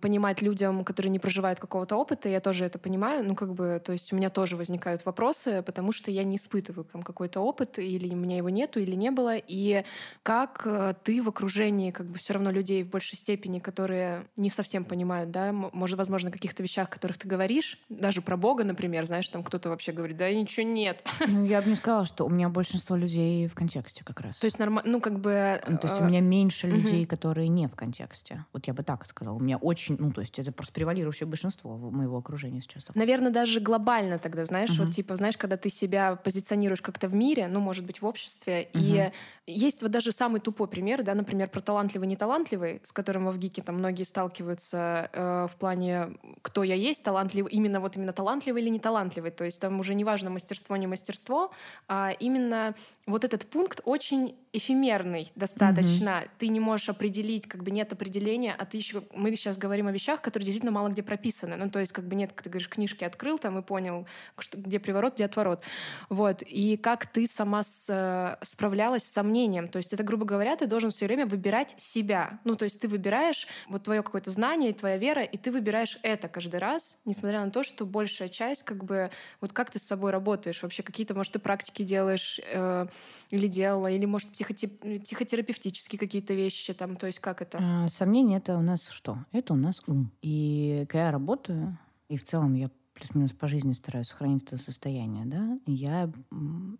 [0.00, 3.92] понимать людям, которые не проживают какого-то опыта, я тоже это понимаю, ну как бы, то
[3.92, 8.12] есть у меня тоже возникают вопросы, потому что я не испытываю там какой-то опыт, или
[8.14, 9.84] у меня его нету, или не было, и
[10.22, 14.50] как э, ты в окружении как бы все равно людей в большей степени, которые не
[14.50, 19.28] совсем понимают, да, может, возможно, каких-то вещах, которых ты говоришь, даже про Бога, например, знаешь,
[19.28, 21.04] там кто-то вообще говорит, да ничего нет.
[21.26, 24.38] Ну, я бы не сказала, что у меня большинство людей в контексте как раз.
[24.38, 25.60] То есть нормально, ну как бы...
[25.64, 28.44] То есть у э, меня меньше людей, которые не в контексте.
[28.52, 29.36] Вот я бы так сказала.
[29.36, 32.84] У меня очень, ну, то есть это просто превалирующее большинство моего окружения сейчас.
[32.84, 33.00] Такое.
[33.00, 34.84] Наверное, даже глобально тогда, знаешь, uh-huh.
[34.84, 38.68] вот типа, знаешь, когда ты себя позиционируешь как-то в мире, ну, может быть, в обществе,
[38.72, 39.12] uh-huh.
[39.46, 43.38] и есть вот даже самый тупой пример, да, например, про талантливый, неталантливый, с которым в
[43.38, 48.62] ГИКе там многие сталкиваются э, в плане, кто я есть, талантливый, именно вот именно талантливый
[48.62, 51.50] или неталантливый, то есть там уже не важно мастерство, не мастерство,
[51.88, 52.74] а именно
[53.06, 56.08] вот этот пункт очень эфемерный достаточно.
[56.08, 56.30] Mm-hmm.
[56.38, 59.92] Ты не можешь определить, как бы нет определения, а ты еще, мы сейчас говорим о
[59.92, 61.56] вещах, которые действительно мало где прописаны.
[61.56, 64.06] Ну, то есть, как бы нет, ты говоришь, книжки открыл там и понял,
[64.38, 65.62] что, где приворот, где отворот.
[66.08, 66.42] Вот.
[66.42, 69.68] И как ты сама с, э, справлялась с сомнением.
[69.68, 72.40] То есть, это, грубо говоря, ты должен все время выбирать себя.
[72.44, 76.28] Ну, то есть, ты выбираешь вот твое какое-то знание, твоя вера, и ты выбираешь это
[76.28, 80.10] каждый раз, несмотря на то, что большая часть, как бы, вот как ты с собой
[80.10, 82.86] работаешь, вообще какие-то, может, ты практики делаешь э,
[83.30, 87.58] или делала, или, может, психо психотерапевтические какие-то вещи, там, то есть как это?
[87.60, 89.18] А, сомнение— это у нас что?
[89.32, 90.10] Это у нас ум.
[90.22, 91.78] И когда я работаю,
[92.08, 96.10] и в целом я плюс-минус по жизни стараюсь сохранить это состояние, да, я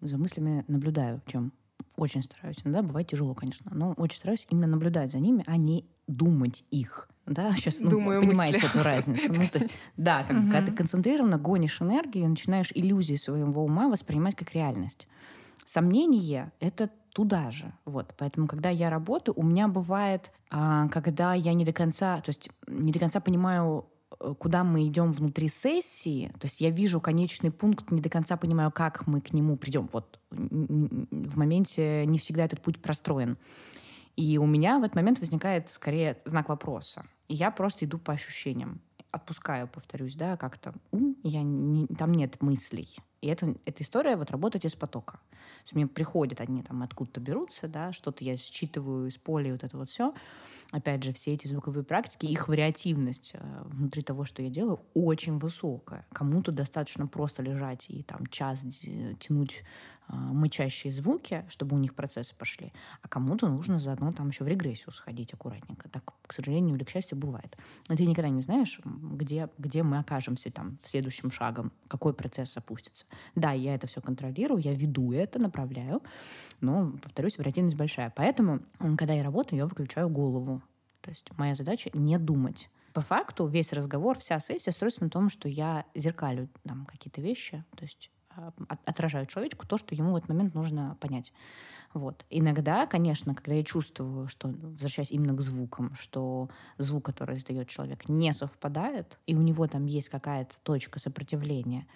[0.01, 1.53] за мыслями наблюдаю, чем
[1.97, 2.59] очень стараюсь.
[2.65, 7.09] Иногда бывает тяжело, конечно, но очень стараюсь именно наблюдать за ними, а не думать их.
[7.27, 8.71] Да, сейчас ну, Думаю, понимаете мысли.
[8.71, 9.29] эту разницу.
[9.29, 14.37] Ну, то есть, да, как, когда ты концентрированно гонишь энергию, начинаешь иллюзии своего ума воспринимать
[14.37, 15.09] как реальность.
[15.65, 17.73] Сомнение— это туда же.
[17.87, 18.13] Вот.
[18.19, 22.51] Поэтому, когда я работаю, у меня бывает, а, когда я не до конца, то есть
[22.67, 23.87] не до конца понимаю,
[24.21, 28.37] э, куда мы идем внутри сессии, то есть я вижу конечный пункт, не до конца
[28.37, 29.89] понимаю, как мы к нему придем.
[29.95, 33.39] Вот в моменте не всегда этот путь простроен.
[34.17, 37.07] И у меня в этот момент возникает скорее знак вопроса.
[37.29, 38.83] И я просто иду по ощущениям.
[39.11, 42.89] Отпускаю, повторюсь, да, как-то ум, я не, там нет мыслей.
[43.27, 45.15] И это, эта история вот работать из потока.
[45.15, 49.65] То есть мне приходят они там откуда-то берутся, да, что-то я считываю из поля, вот
[49.65, 50.15] это вот все.
[50.71, 55.39] Опять же, все эти звуковые практики, их вариативность э, внутри того, что я делаю, очень
[55.39, 56.07] высокая.
[56.13, 58.65] Кому-то достаточно просто лежать и там час
[59.19, 59.65] тянуть
[60.09, 64.93] мычащие звуки, чтобы у них процессы пошли, а кому-то нужно заодно там еще в регрессию
[64.93, 65.89] сходить аккуратненько.
[65.89, 67.57] Так, к сожалению или к счастью, бывает.
[67.89, 72.55] Но ты никогда не знаешь, где, где мы окажемся там в следующем шагом, какой процесс
[72.55, 73.07] запустится.
[73.35, 76.03] Да, я это все контролирую, я веду это, направляю,
[76.61, 78.13] но, повторюсь, вариативность большая.
[78.15, 78.61] Поэтому,
[78.97, 80.63] когда я работаю, я выключаю голову.
[81.01, 82.69] То есть моя задача не думать.
[82.93, 87.63] По факту весь разговор, вся сессия строится на том, что я зеркалю там какие-то вещи,
[87.77, 88.53] то есть а,
[88.85, 91.33] отражаю человечку то, что ему в этот момент нужно понять.
[91.95, 92.25] Вот.
[92.31, 98.09] Иногда, конечно, когда я чувствую, что, возвращаясь именно к звукам, что звук, который издает человек,
[98.09, 101.87] не совпадает, и у него там есть какая-то точка сопротивления,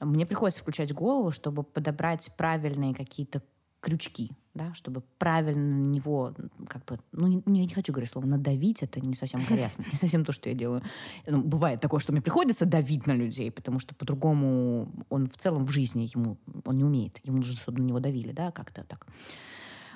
[0.00, 3.42] мне приходится включать голову, чтобы подобрать правильные какие-то
[3.80, 6.34] крючки, да, чтобы правильно на него,
[6.68, 10.24] как бы, ну, не, не хочу говорить слово надавить, это не совсем корректно, не совсем
[10.24, 10.82] то, что я делаю.
[11.26, 15.64] Ну, бывает такое, что мне приходится давить на людей, потому что по-другому он в целом
[15.64, 19.06] в жизни ему, он не умеет, ему нужно, чтобы на него давили, да, как-то так.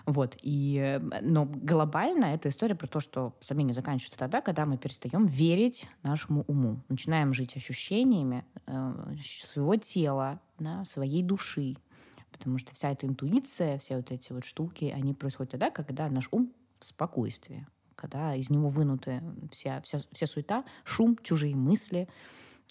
[0.07, 0.37] Вот.
[0.42, 5.87] И, но глобально эта история про то, что сомнения заканчиваются тогда, когда мы перестаем верить
[6.03, 6.81] нашему уму.
[6.88, 8.95] Начинаем жить ощущениями э,
[9.45, 11.77] своего тела, да, своей души.
[12.33, 16.29] Потому что вся эта интуиция, все вот эти вот штуки, они происходят тогда, когда наш
[16.33, 22.09] ум в спокойствии, когда из него вынуты вся, вся, вся суета, шум, чужие мысли,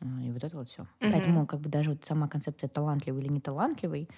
[0.01, 0.81] И вот это вот все.
[0.81, 1.11] Mm-hmm.
[1.11, 4.09] Поэтому как бы даже вот сама концепция талантливый или не талантливый,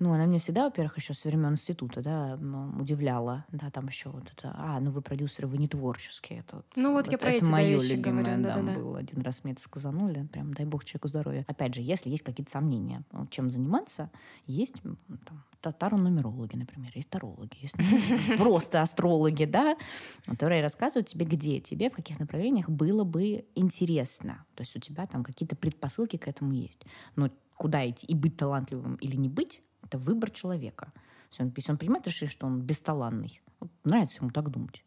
[0.00, 2.38] ну, она меня всегда, во-первых, еще со времен института, да,
[2.78, 6.40] удивляла, да, там еще вот это, а, ну вы продюсеры, вы не творческие.
[6.40, 8.78] Это, ну вот, вот я про это эти мое вещи любимое, говорю, да, да, да.
[8.78, 11.44] был один раз мне это сказанули, прям дай бог человеку здоровья.
[11.46, 14.10] Опять же, если есть какие-то сомнения, чем заниматься,
[14.46, 19.76] есть там, татаро-нумерологи, например, есть тарологи, есть ну, просто астрологи, да,
[20.24, 24.46] которые рассказывают тебе, где тебе, в каких направлениях было бы интересно.
[24.54, 26.86] То есть у тебя там какие-то предпосылки к этому есть.
[27.16, 30.92] Но куда идти и быть талантливым или не быть, это выбор человека.
[31.30, 34.82] Если он, если он принимает решение, что он бесталанный, вот нравится ему так думать.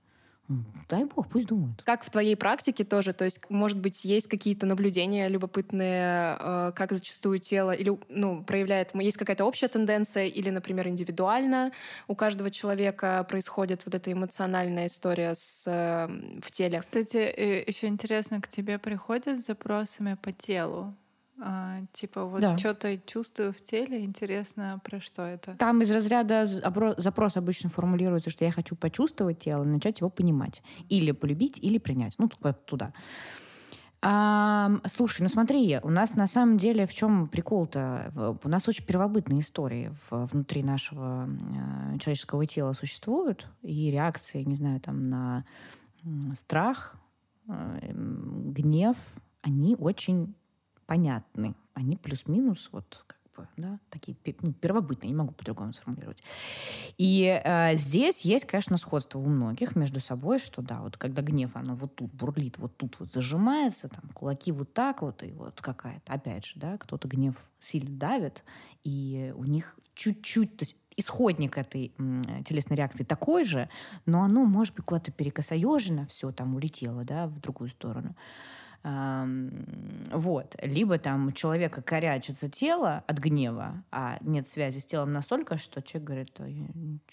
[0.89, 1.82] Дай бог, пусть думают.
[1.84, 6.92] Как в твоей практике тоже, то есть, может быть, есть какие-то наблюдения любопытные, э, как
[6.92, 11.72] зачастую тело или ну, проявляет, есть какая-то общая тенденция или, например, индивидуально
[12.10, 16.82] у каждого человека происходит вот эта эмоциональная история с, э, в теле.
[16.82, 20.94] Кстати, э, еще интересно, к тебе приходят с запросами по телу?
[21.39, 22.58] А, типа вот да.
[22.58, 25.56] что-то чувствую в теле, интересно, про что это?
[25.56, 30.62] Там из разряда запрос обычно формулируется, что я хочу почувствовать тело, начать его понимать.
[30.89, 32.15] Или полюбить, или принять.
[32.19, 32.30] Ну,
[32.65, 32.93] туда.
[34.06, 38.38] А, слушай, ну смотри, у нас на самом деле в чем прикол-то?
[38.43, 44.56] У нас очень первобытные истории в, внутри нашего э, человеческого тела существуют, и реакции, не
[44.56, 45.46] знаю, там на
[46.34, 46.98] страх,
[47.48, 48.98] э, гнев,
[49.41, 50.36] они очень
[50.86, 51.56] понятны.
[51.74, 56.24] Они плюс-минус вот как бы, да, такие ну, первобытные, не могу по-другому сформулировать.
[56.98, 61.56] И э, здесь есть, конечно, сходство у многих между собой, что да, вот когда гнев,
[61.56, 65.62] оно вот тут бурлит, вот тут вот зажимается, там кулаки вот так вот, и вот
[65.62, 68.43] какая-то, опять же, да, кто-то гнев сильно давит,
[68.84, 71.91] и у них чуть-чуть, то есть исходник этой
[72.46, 73.69] телесной реакции такой же,
[74.06, 78.15] но оно, может быть, куда-то перекосоежено, все там улетело, да, в другую сторону.
[78.84, 80.56] Вот.
[80.62, 85.82] Либо там у человека корячится тело от гнева, а нет связи с телом настолько, что
[85.82, 86.67] человек говорит, я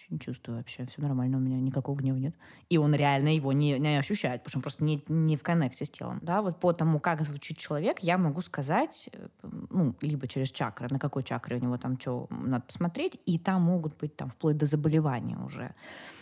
[0.08, 2.34] не чувствую вообще, все нормально, у меня никакого гнева нет.
[2.68, 5.84] И он реально его не, не ощущает, потому что он просто не, не в коннекте
[5.84, 6.18] с телом.
[6.22, 9.28] Да, вот по тому, как звучит человек, я могу сказать, э,
[9.70, 13.62] ну, либо через чакры, на какой чакре у него там что надо посмотреть, и там
[13.62, 15.74] могут быть там вплоть до заболевания уже.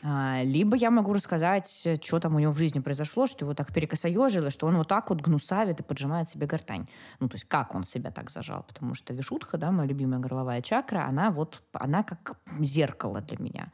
[0.03, 3.73] А, либо я могу рассказать, что там у него в жизни произошло, что его так
[3.73, 6.89] перекосоежило, что он вот так вот гнусавит и поджимает себе гортань.
[7.21, 8.65] Ну, то есть как он себя так зажал?
[8.67, 13.73] Потому что вишутха, да, моя любимая горловая чакра, она вот, она как зеркало для меня.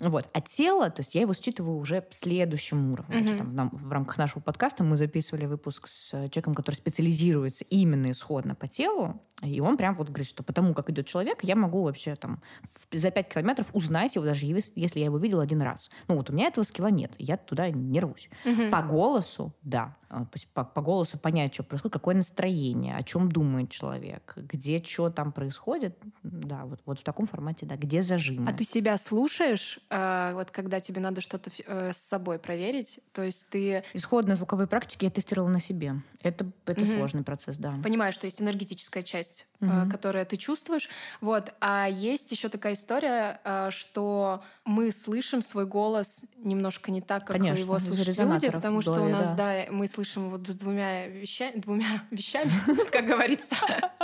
[0.00, 0.28] Вот.
[0.32, 3.20] А тело, то есть я его считываю уже в следующем уровне.
[3.20, 3.38] Mm-hmm.
[3.38, 8.54] Там, нам, в рамках нашего подкаста мы записывали выпуск с человеком, который специализируется именно исходно
[8.54, 12.14] по телу, и он прям вот говорит, что потому как идет человек, я могу вообще
[12.14, 12.42] там
[12.90, 15.90] за 5 километров узнать его, даже если я его видел один раз.
[16.08, 18.30] Ну вот у меня этого скилла нет, я туда не рвусь.
[18.44, 18.70] Угу.
[18.70, 19.96] По голосу, да.
[20.08, 20.24] А,
[20.54, 25.32] по, по голосу понять, что происходит, какое настроение, о чем думает человек, где что там
[25.32, 25.96] происходит.
[26.22, 28.50] Да, вот, вот в таком формате, да, где зажимы.
[28.50, 33.00] А ты себя слушаешь, э, вот когда тебе надо что-то э, с собой проверить?
[33.12, 33.84] То есть ты...
[33.94, 35.96] Исходно звуковые практики я тестировала на себе.
[36.22, 36.92] Это, это угу.
[36.92, 37.74] сложный процесс, да.
[37.82, 39.70] Понимаю, что есть энергетическая часть, угу.
[39.70, 40.88] э, которую ты чувствуешь.
[41.20, 41.54] Вот.
[41.60, 47.36] А есть еще такая история, э, что мы слышим свой голос немножко не так, как
[47.36, 50.95] Конечно, его слышат люди, потому что у нас, да, да мы слышим вот с двумя
[51.08, 52.50] вещами, двумя вещами,
[52.90, 53.56] как говорится,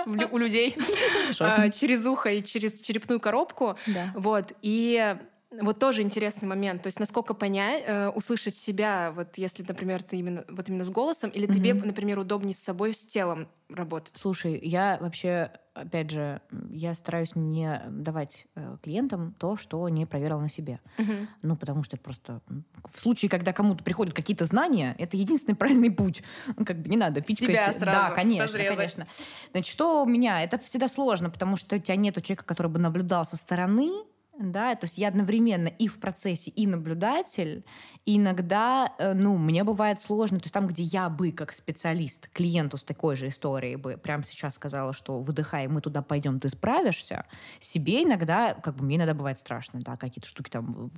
[0.06, 0.76] у людей,
[1.40, 3.76] а, через ухо и через черепную коробку.
[4.14, 4.52] Вот.
[4.62, 5.16] И
[5.60, 6.82] вот тоже интересный момент.
[6.82, 10.90] То есть насколько понять, э, услышать себя, вот если, например, ты именно вот именно с
[10.90, 11.54] голосом, или mm-hmm.
[11.54, 14.14] тебе, например, удобнее с собой, с телом работать?
[14.16, 20.40] Слушай, я вообще, опять же, я стараюсь не давать э, клиентам то, что не проверил
[20.40, 20.80] на себе.
[20.98, 21.26] Mm-hmm.
[21.42, 22.40] Ну, потому что это просто...
[22.92, 26.22] В случае, когда кому-то приходят какие-то знания, это единственный правильный путь.
[26.56, 28.76] Ну, как бы не надо пить Себя сразу Да, конечно, разрезать.
[28.76, 29.06] конечно.
[29.52, 30.42] Значит, что у меня?
[30.42, 33.90] Это всегда сложно, потому что у тебя нет человека, который бы наблюдал со стороны,
[34.38, 37.64] да, то есть я одновременно и в процессе, и наблюдатель,
[38.06, 42.28] и иногда, э, ну, мне бывает сложно, то есть там, где я бы как специалист
[42.28, 46.48] клиенту с такой же историей бы прямо сейчас сказала, что выдыхай, мы туда пойдем, ты
[46.48, 47.26] справишься,
[47.60, 50.90] себе иногда, как бы мне иногда бывает страшно, да, какие-то штуки там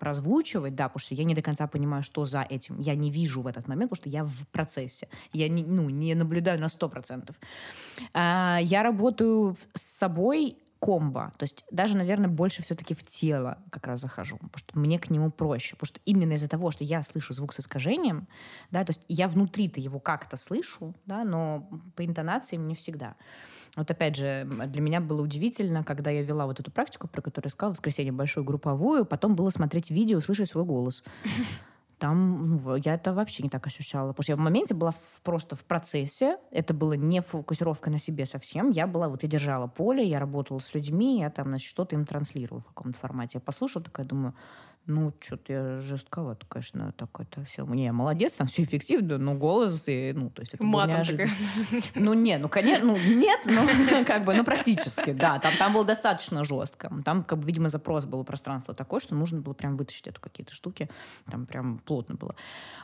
[0.00, 3.42] прозвучивать, да, потому что я не до конца понимаю, что за этим, я не вижу
[3.42, 7.34] в этот момент, потому что я в процессе, я не, ну, не наблюдаю на 100%.
[8.14, 11.32] А, я работаю с собой комбо.
[11.36, 15.10] То есть даже, наверное, больше все-таки в тело как раз захожу, потому что мне к
[15.10, 15.76] нему проще.
[15.76, 18.26] Потому что именно из-за того, что я слышу звук с искажением,
[18.70, 23.14] да, то есть я внутри-то его как-то слышу, да, но по интонации не всегда.
[23.76, 27.48] Вот опять же, для меня было удивительно, когда я вела вот эту практику, про которую
[27.48, 31.04] я сказала, в воскресенье большую групповую, потом было смотреть видео слышать свой голос.
[32.00, 34.08] Там я это вообще не так ощущала.
[34.08, 36.38] Потому что я в моменте была в, просто в процессе.
[36.50, 38.70] Это было не фокусировка на себе совсем.
[38.70, 42.06] Я была, вот я держала поле, я работала с людьми, я там, значит, что-то им
[42.06, 43.32] транслировала в каком-то формате.
[43.34, 44.34] Я послушала, такая думаю,
[44.90, 47.64] ну, что-то я жестковато, конечно, так это все.
[47.64, 51.30] Мне молодец, там все эффективно, но голос, и, ну, то есть это Матом неожиданно.
[51.94, 55.38] Ну, нет, ну, конечно, ну, нет, ну, как бы, ну, практически, да.
[55.38, 56.92] Там, там было достаточно жестко.
[57.04, 60.52] Там, как бы, видимо, запрос был пространство такое, что нужно было прям вытащить эту какие-то
[60.52, 60.90] штуки.
[61.30, 62.34] Там прям плотно было.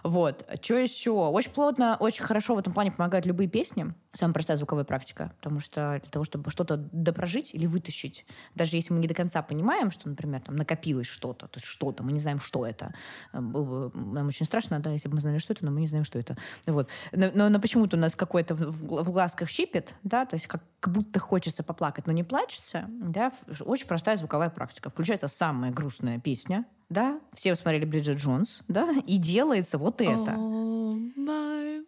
[0.03, 0.47] Вот.
[0.63, 1.11] Что еще?
[1.11, 3.93] Очень плотно, очень хорошо в этом плане помогают любые песни.
[4.13, 5.33] Самая простая звуковая практика.
[5.39, 9.43] Потому что для того, чтобы что-то допрожить или вытащить, даже если мы не до конца
[9.43, 12.93] понимаем, что, например, там накопилось что-то, то есть что-то, мы не знаем, что это.
[13.33, 16.05] Э, нам очень страшно, да, если бы мы знали, что это, но мы не знаем,
[16.05, 16.37] что это.
[16.67, 16.89] Вот.
[17.13, 20.63] Но, но, но почему-то у нас какой-то в, в глазках щипет, да, то есть как,
[20.81, 24.91] как будто хочется поплакать, но не плачется, да, очень простая звуковая практика.
[24.91, 30.33] Включается самая грустная песня, да, все смотрели Бриджит Джонс, да, и делается вот это.
[30.33, 31.83] Oh, my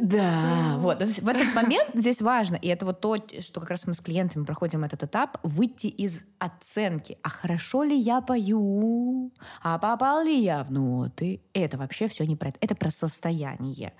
[0.00, 1.02] да, вот.
[1.02, 4.44] В этот момент здесь важно, и это вот то, что как раз мы с клиентами
[4.44, 7.18] проходим этот этап, выйти из оценки.
[7.22, 9.32] А хорошо ли я пою?
[9.62, 11.42] А попал ли я в ноты?
[11.52, 12.58] Это вообще все не про это.
[12.60, 13.92] Это про состояние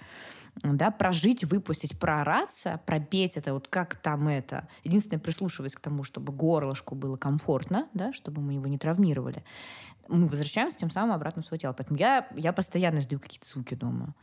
[0.62, 4.68] да, прожить, выпустить, проораться, пропеть это, вот как там это.
[4.84, 9.44] Единственное, прислушиваясь к тому, чтобы горлышку было комфортно, да, чтобы мы его не травмировали
[10.10, 11.72] мы возвращаемся тем самым обратно в свое тело.
[11.72, 14.14] Поэтому я, я постоянно издаю какие-то звуки дома.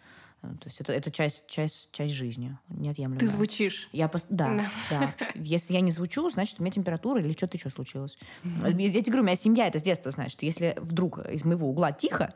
[0.43, 3.19] Э, то есть это, это часть, часть, часть жизни, неотъемлемая.
[3.19, 3.89] Ты звучишь.
[3.91, 4.25] Я пос...
[4.29, 5.13] Да, да.
[5.35, 8.17] Если я не звучу, значит, у меня температура или что-то еще случилось.
[8.43, 8.81] Mm-hmm.
[8.81, 11.69] Я тебе говорю, у меня семья это с детства знает, что если вдруг из моего
[11.69, 12.33] угла тихо,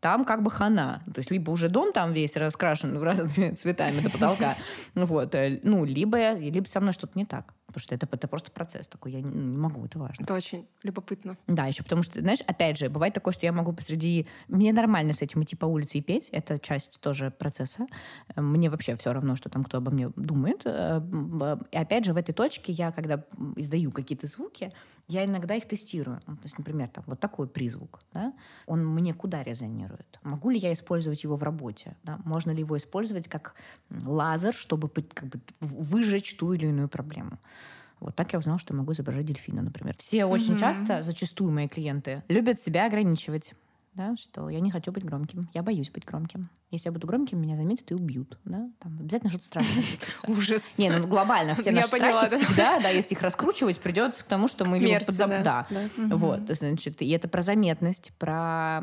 [0.00, 1.02] там как бы хана.
[1.06, 4.56] То есть либо уже дом там весь раскрашен разными цветами до потолка,
[4.94, 7.54] вот, э, ну, либо, либо со мной что-то не так.
[7.74, 9.10] Потому что это, это просто процесс такой.
[9.12, 10.22] Я не, не могу, это важно.
[10.22, 11.36] Это очень любопытно.
[11.48, 14.28] Да, еще потому что, знаешь, опять же, бывает такое, что я могу посреди...
[14.46, 16.28] Мне нормально с этим идти по улице и петь.
[16.30, 17.86] Это часть тоже процесса.
[18.36, 20.62] Мне вообще все равно, что там кто обо мне думает.
[20.64, 21.00] Э,
[21.72, 23.24] и опять же, в этой точке я, когда
[23.56, 24.72] издаю какие-то звуки,
[25.08, 26.20] я иногда их тестирую.
[26.28, 28.00] Ну, то есть, например, там вот такой призвук.
[28.12, 28.32] Да?
[28.66, 30.20] Он мне куда резонирует?
[30.22, 31.96] Могу ли я использовать его в работе?
[32.04, 32.20] Да?
[32.24, 33.54] Можно ли его использовать как
[33.90, 37.38] лазер, чтобы как бы, выжечь ту или иную проблему?
[38.04, 39.96] Вот так я узнала, что могу изображать дельфина, например.
[39.98, 43.54] Все очень часто, зачастую мои клиенты, любят себя ограничивать
[43.94, 46.48] да, что я не хочу быть громким, я боюсь быть громким.
[46.70, 49.84] Если я буду громким, меня заметят и убьют, да, там обязательно что-то страшное
[50.26, 50.62] Ужас.
[50.78, 54.64] Не, ну глобально все наши страхи всегда, да, если их раскручивать, придется к тому, что
[54.64, 55.30] мы либо подзаб...
[55.44, 58.80] Да, вот, значит, и это про заметность, про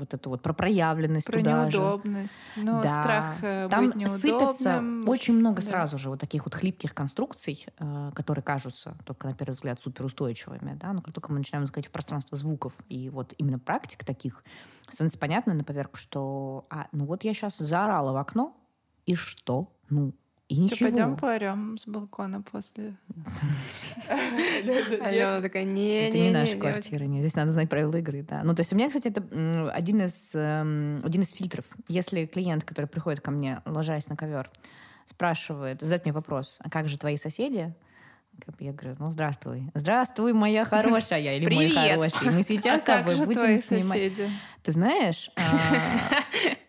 [0.00, 2.62] вот это вот, про проявленность про туда неудобность, же.
[2.62, 3.00] ну, да.
[3.00, 8.10] страх э, Там быть сыпется очень много сразу же вот таких вот хлипких конструкций, э,
[8.14, 11.92] которые кажутся только на первый взгляд суперустойчивыми, да, но как только мы начинаем заходить в
[11.92, 14.42] пространство звуков и вот именно практик таких,
[14.88, 18.56] становится понятно на поверку, что, а, ну вот я сейчас заорала в окно,
[19.06, 19.72] и что?
[19.88, 20.14] Ну,
[20.50, 20.76] и ничего.
[20.76, 22.96] Что, пойдем поорем с балкона после?
[24.08, 27.20] Алена такая, не Это не наша квартира, нет.
[27.20, 28.42] Здесь надо знать правила игры, да.
[28.42, 31.64] Ну, то есть у меня, кстати, это один из, эм, один из фильтров.
[31.86, 34.50] Если клиент, который приходит ко мне, ложась на ковер,
[35.06, 37.72] спрашивает, задает мне вопрос, а как же твои соседи?
[38.58, 39.70] Я говорю, ну, здравствуй.
[39.74, 42.30] Здравствуй, моя хорошая или мой хороший.
[42.30, 44.12] Мы сейчас с тобой будем снимать.
[44.64, 45.30] Ты знаешь,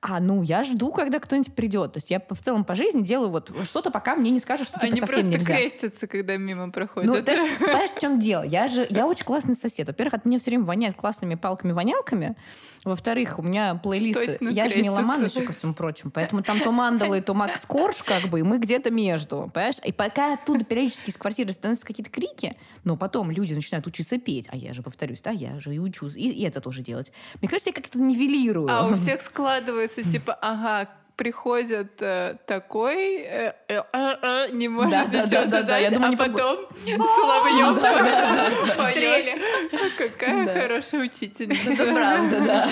[0.00, 1.94] а, ну, я жду, когда кто-нибудь придет.
[1.94, 4.78] То есть я в целом по жизни делаю вот что-то, пока мне не скажут, что
[4.78, 5.56] типа Они совсем просто нельзя.
[5.56, 7.10] крестятся, когда мимо проходят.
[7.10, 8.44] Ну, даже, понимаешь, в чем дело?
[8.44, 9.88] Я же, я очень классный сосед.
[9.88, 12.36] Во-первых, от меня все время воняет классными палками-вонялками.
[12.84, 14.14] Во-вторых, у меня плейлист...
[14.18, 16.12] Точно я же не ломан еще, ко всему прочему.
[16.12, 19.50] Поэтому там то мандалы, то Макс Корж, как бы, и мы где-то между.
[19.52, 19.76] Понимаешь?
[19.84, 24.46] И пока оттуда периодически из квартиры становятся какие-то крики, но потом люди начинают учиться петь.
[24.50, 26.14] А я же, повторюсь, да, я же и учусь.
[26.14, 27.12] И, и это тоже делать.
[27.40, 28.68] Мне кажется, я как-то нивелирую.
[28.70, 35.10] А у всех складывается, типа, ага, приходит э, такой, э, э, э, э, не может
[35.10, 37.74] да, ничего да, да, да, я думаю, а потом соловьем
[38.76, 39.40] поет.
[39.98, 41.72] Какая хорошая учительница.
[41.72, 42.68] Это правда, да.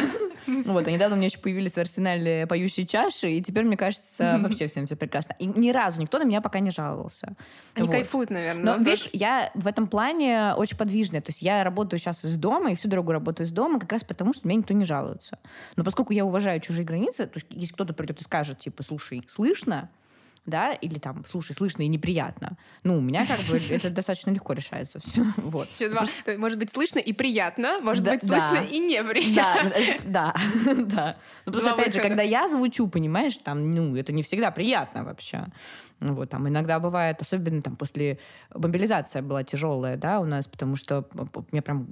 [0.64, 4.38] Вот, а недавно у меня еще появились в арсенале поющие чаши, и теперь, мне кажется,
[4.40, 5.34] вообще всем все прекрасно.
[5.40, 7.34] И ни разу никто на меня пока не жаловался.
[7.74, 7.92] Они вот.
[7.92, 8.76] кайфуют, наверное.
[8.76, 11.20] Но, видишь, я в этом плане очень подвижная.
[11.20, 14.04] То есть я работаю сейчас из дома, и всю дорогу работаю из дома, как раз
[14.04, 15.38] потому, что меня никто не жалуется.
[15.74, 19.22] Но поскольку я уважаю чужие границы, то есть если кто-то придет и скажет, типа, слушай,
[19.28, 19.90] слышно,
[20.46, 22.56] да, или там, слушай, слышно и неприятно.
[22.84, 25.24] Ну, у меня как бы это достаточно легко решается все.
[25.36, 25.68] Вот.
[26.38, 29.72] Может быть слышно и приятно, может быть слышно и неприятно.
[30.04, 30.34] Да,
[30.64, 31.16] да, да.
[31.44, 35.04] Ну, потому что, опять же, когда я звучу, понимаешь, там, ну, это не всегда приятно
[35.04, 35.46] вообще.
[35.98, 38.18] Ну вот, там иногда бывает, особенно там после
[38.54, 41.88] мобилизация была тяжелая, да, у нас, потому что у меня прям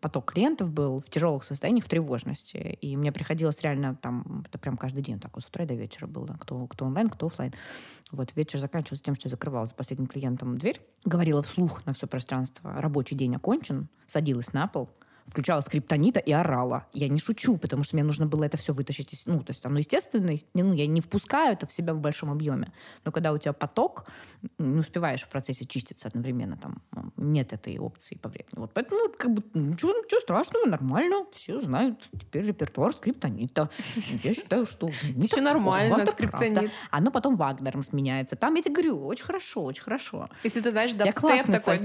[0.00, 4.78] поток клиентов был в тяжелых состояниях, в тревожности, и мне приходилось реально там, это прям
[4.78, 7.52] каждый день так, вот с утра до вечера было, кто, кто онлайн, кто офлайн.
[8.10, 12.06] Вот, вечер заканчивался тем, что я закрывала за последним клиентом дверь, говорила вслух на все
[12.06, 14.88] пространство, рабочий день окончен, садилась на пол,
[15.26, 16.86] включала скриптонита и орала.
[16.92, 19.24] Я не шучу, потому что мне нужно было это все вытащить.
[19.26, 22.72] Ну, то есть оно естественно, ну, я не впускаю это в себя в большом объеме.
[23.04, 24.06] Но когда у тебя поток,
[24.58, 26.82] не успеваешь в процессе чиститься одновременно, там
[27.16, 28.52] нет этой опции по времени.
[28.52, 31.98] Вот поэтому ну, как бы ничего, ничего страшного, нормально, все знают.
[32.12, 33.68] Теперь репертуар скриптонита.
[34.22, 36.70] Я считаю, что все нормально, скриптонит.
[36.90, 38.36] Оно потом Вагнером сменяется.
[38.36, 40.28] Там, я тебе говорю, очень хорошо, очень хорошо.
[40.44, 41.76] Если ты знаешь дабстеп такой.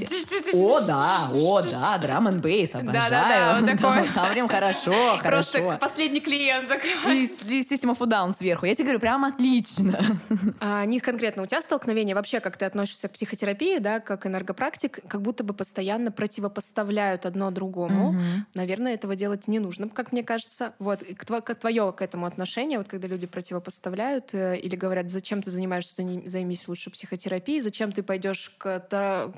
[0.54, 4.10] О, да, о, да, драм н бейс, обожаю да, вот такой.
[4.10, 5.52] Там прям хорошо, хорошо.
[5.52, 7.46] Просто последний клиент закрывается.
[7.48, 8.66] И System of a Down сверху.
[8.66, 10.20] Я тебе говорю, прям отлично.
[10.60, 15.00] А, не конкретно у тебя столкновение, вообще, как ты относишься к психотерапии, да, как энергопрактик,
[15.08, 18.10] как будто бы постоянно противопоставляют одно другому.
[18.10, 18.18] Угу.
[18.54, 20.74] Наверное, этого делать не нужно, как мне кажется.
[20.80, 25.52] Вот, и твое к этому отношение, вот когда люди противопоставляют э, или говорят, зачем ты
[25.52, 28.80] занимаешься, займись лучше психотерапией, зачем ты пойдешь к,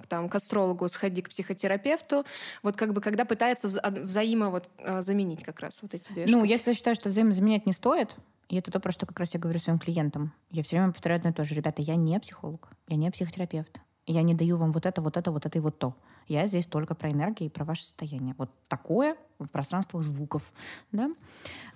[0.10, 2.26] там, к астрологу, сходи к психотерапевту.
[2.62, 6.40] Вот как бы когда пытается взаимо вот а, заменить как раз вот эти две Ну,
[6.40, 6.50] штуки?
[6.50, 8.16] я всегда считаю, что взаимозаменять не стоит.
[8.50, 10.34] И это то, про что как раз я говорю своим клиентам.
[10.52, 11.56] Я все время повторяю одно и то же.
[11.56, 13.82] Ребята, я не психолог, я не психотерапевт.
[14.06, 15.96] Я не даю вам вот это, вот это, вот это и вот то.
[16.28, 18.36] Я здесь только про энергию и про ваше состояние.
[18.38, 20.54] Вот такое в пространствах звуков,
[20.92, 21.10] да,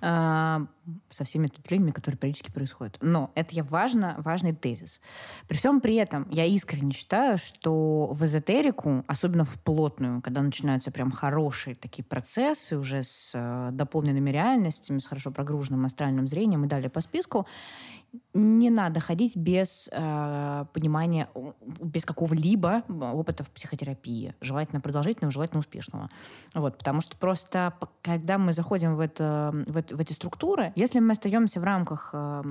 [0.01, 0.65] а,
[1.09, 2.97] со всеми ответвлениями, которые периодически происходят.
[3.01, 5.01] Но это я важно, важный тезис.
[5.47, 10.91] При всем при этом я искренне считаю, что в эзотерику, особенно в плотную, когда начинаются
[10.91, 16.67] прям хорошие такие процессы уже с э, дополненными реальностями, с хорошо прогруженным астральным зрением и
[16.67, 17.47] далее по списку,
[18.33, 21.27] не надо ходить без э, понимания,
[21.81, 24.35] без какого-либо опыта в психотерапии.
[24.41, 26.09] Желательно продолжительного, желательно успешного.
[26.53, 27.56] Вот, потому что просто,
[28.01, 32.11] когда мы заходим в, это, в, это, в эти структуры, если мы остаемся в рамках
[32.13, 32.43] э,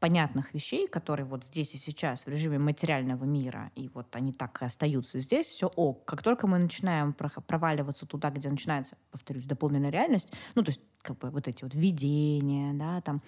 [0.00, 4.62] понятных вещей, которые вот здесь и сейчас в режиме материального мира, и вот они так
[4.62, 6.04] и остаются здесь, все ок.
[6.06, 11.18] Как только мы начинаем проваливаться туда, где начинается, повторюсь, дополненная реальность, ну, то есть как
[11.18, 13.22] бы вот эти вот видения, да, там,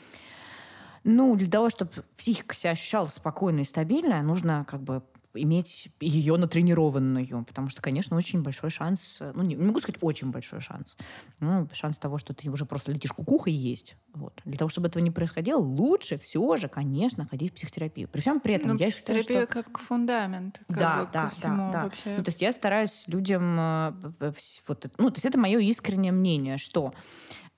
[1.05, 5.03] ну, для того, чтобы психика себя ощущала спокойно и стабильно, нужно как бы
[5.35, 10.31] иметь ее натренированную, потому что, конечно, очень большой шанс, ну, не, не могу сказать очень
[10.31, 10.97] большой шанс,
[11.41, 13.97] ну, шанс того, что ты уже просто летишь кукухой есть.
[14.15, 14.41] Вот.
[14.45, 18.09] Для того, чтобы этого не происходило, лучше все же, конечно, ходить в психотерапию.
[18.09, 19.63] При всем при этом ну, я психотерапия считаю, что...
[19.63, 21.85] как фундамент как да, бы, да, ко всему да, да.
[21.85, 22.17] вообще.
[22.17, 23.57] Ну, то есть я стараюсь людям...
[23.59, 24.33] Э,
[24.69, 26.93] вот, ну, то есть это мое искреннее мнение, что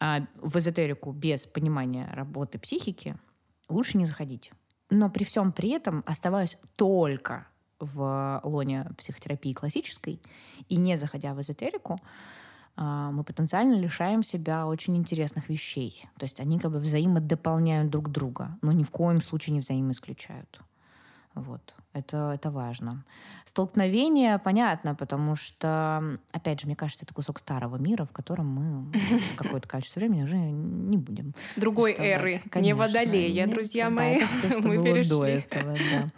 [0.01, 3.17] а, в эзотерику без понимания работы психики
[3.69, 4.53] лучше не заходить.
[4.91, 7.47] Но при всем при этом оставаюсь только
[7.85, 10.21] в лоне психотерапии классической
[10.69, 12.01] и не заходя в эзотерику,
[12.77, 16.07] а, мы потенциально лишаем себя очень интересных вещей.
[16.19, 20.61] То есть они как бы взаимодополняют друг друга, но ни в коем случае не взаимоисключают.
[21.35, 21.75] Вот.
[21.95, 23.05] Это, это важно.
[23.47, 28.93] Столкновение понятно, потому что, опять же, мне кажется, это кусок старого мира, в котором мы
[29.37, 31.35] какое-то количество времени уже не будем.
[31.57, 32.59] Другой эры, Конечно.
[32.59, 34.19] не водолея, друзья мои.
[34.19, 35.31] Да, это все, мы перешли.
[35.31, 36.11] этого, да.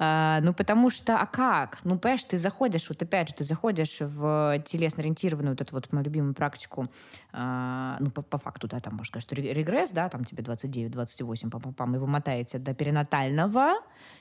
[0.00, 1.80] А, ну, потому что, а как?
[1.84, 6.04] Ну, понимаешь, ты заходишь, вот опять же, ты заходишь в телесно-ориентированную вот эту вот мою
[6.04, 6.88] любимую практику,
[7.32, 11.50] а, ну, по, по факту, да, там, можно сказать, что регресс, да, там тебе 29-28,
[11.50, 13.74] пам-пам, и вы мотаете до перинатального,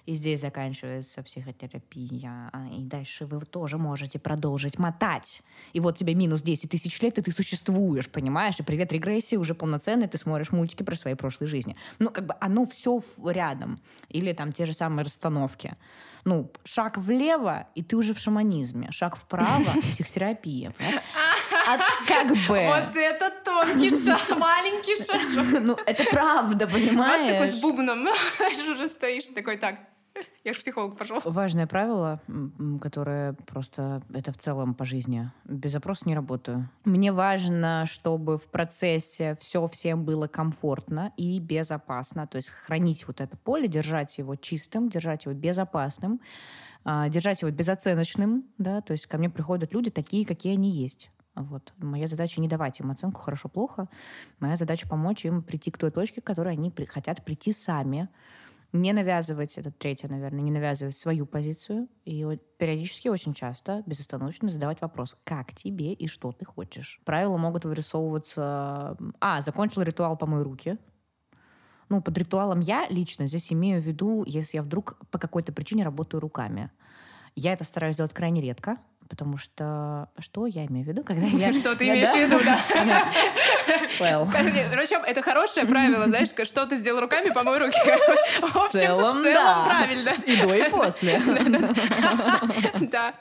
[0.08, 5.42] и здесь заканчивается психотерапия, а, и дальше вы тоже можете продолжить мотать.
[5.74, 8.60] И вот тебе минус 10 тысяч лет, и ты существуешь, понимаешь?
[8.60, 11.76] И привет регрессии уже полноценный, ты смотришь мультики про свои прошлые жизни.
[12.00, 13.80] Ну, как бы оно все рядом.
[14.10, 15.76] Или там те же самые расстановки.
[16.26, 18.92] Ну, шаг влево, и ты уже в шаманизме.
[18.92, 20.74] Шаг вправо— психотерапия.
[21.68, 21.78] А
[22.08, 22.68] как бы...
[22.68, 25.62] Вот это тонкий шаг, маленький шаг.
[25.62, 27.22] Ну, это правда, понимаешь?
[27.22, 28.08] Вас такой с бубном,
[28.78, 29.80] уже стоишь, такой, так,
[30.44, 31.22] я же психолог пошел.
[31.24, 32.22] Важное правило,
[32.82, 35.32] которое просто это в целом по жизни.
[35.46, 36.70] Без запроса не работаю.
[36.86, 42.28] Мне важно, чтобы в процессе все всем было комфортно и безопасно.
[42.28, 46.22] То есть хранить вот это поле, держать его чистым, держать его безопасным,
[46.84, 48.46] а, держать его безоценочным.
[48.58, 48.82] Да?
[48.82, 51.12] То есть ко мне приходят люди такие, какие они есть.
[51.36, 51.74] Вот.
[51.78, 53.88] Моя задача не давать им оценку хорошо-плохо.
[54.40, 58.10] Моя задача помочь им прийти к той точке, к которой они при- хотят прийти сами
[58.74, 61.88] Не навязывать, это третье, наверное, не навязывать свою позицию.
[62.06, 62.26] И
[62.58, 67.02] периодически, очень часто, безостановочно задавать вопрос, как тебе и что ты хочешь.
[67.06, 68.98] Правила могут вырисовываться...
[69.20, 70.78] А, закончил ритуал «помой руки».
[71.90, 75.86] Ну, под ритуалом я лично здесь имею в виду, если я вдруг по какой-то причине
[75.86, 76.70] работаю руками.
[77.36, 78.78] Я это стараюсь делать крайне редко,
[79.08, 80.10] потому что...
[80.20, 81.54] Что я имею в виду, когда я...
[81.54, 82.60] Что ты имеешь в виду, да?
[84.00, 84.30] Well.
[84.32, 87.78] Причем это хорошее правило, знаешь, что ты сделал руками, помой руки.
[88.42, 89.66] В целом, в целом да.
[89.66, 90.12] правильно.
[90.26, 91.22] И до, и после.
[92.92, 93.14] Да.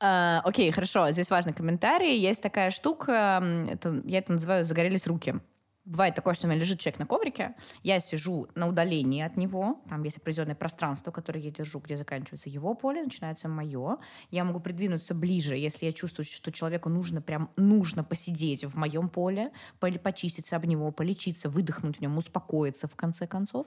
[0.00, 1.10] А, Окей, хорошо.
[1.12, 2.18] Здесь важный комментарий.
[2.18, 3.42] Есть такая штука,
[4.04, 5.34] я это называю «загорелись руки».
[5.84, 9.82] Бывает такое, что у меня лежит человек на коврике, я сижу на удалении от него,
[9.88, 13.98] там есть определенное пространство, которое я держу, где заканчивается его поле, начинается мое.
[14.30, 19.08] Я могу придвинуться ближе, если я чувствую, что человеку нужно прям нужно посидеть в моем
[19.08, 23.66] поле, почиститься об него, полечиться, выдохнуть в нем, успокоиться в конце концов.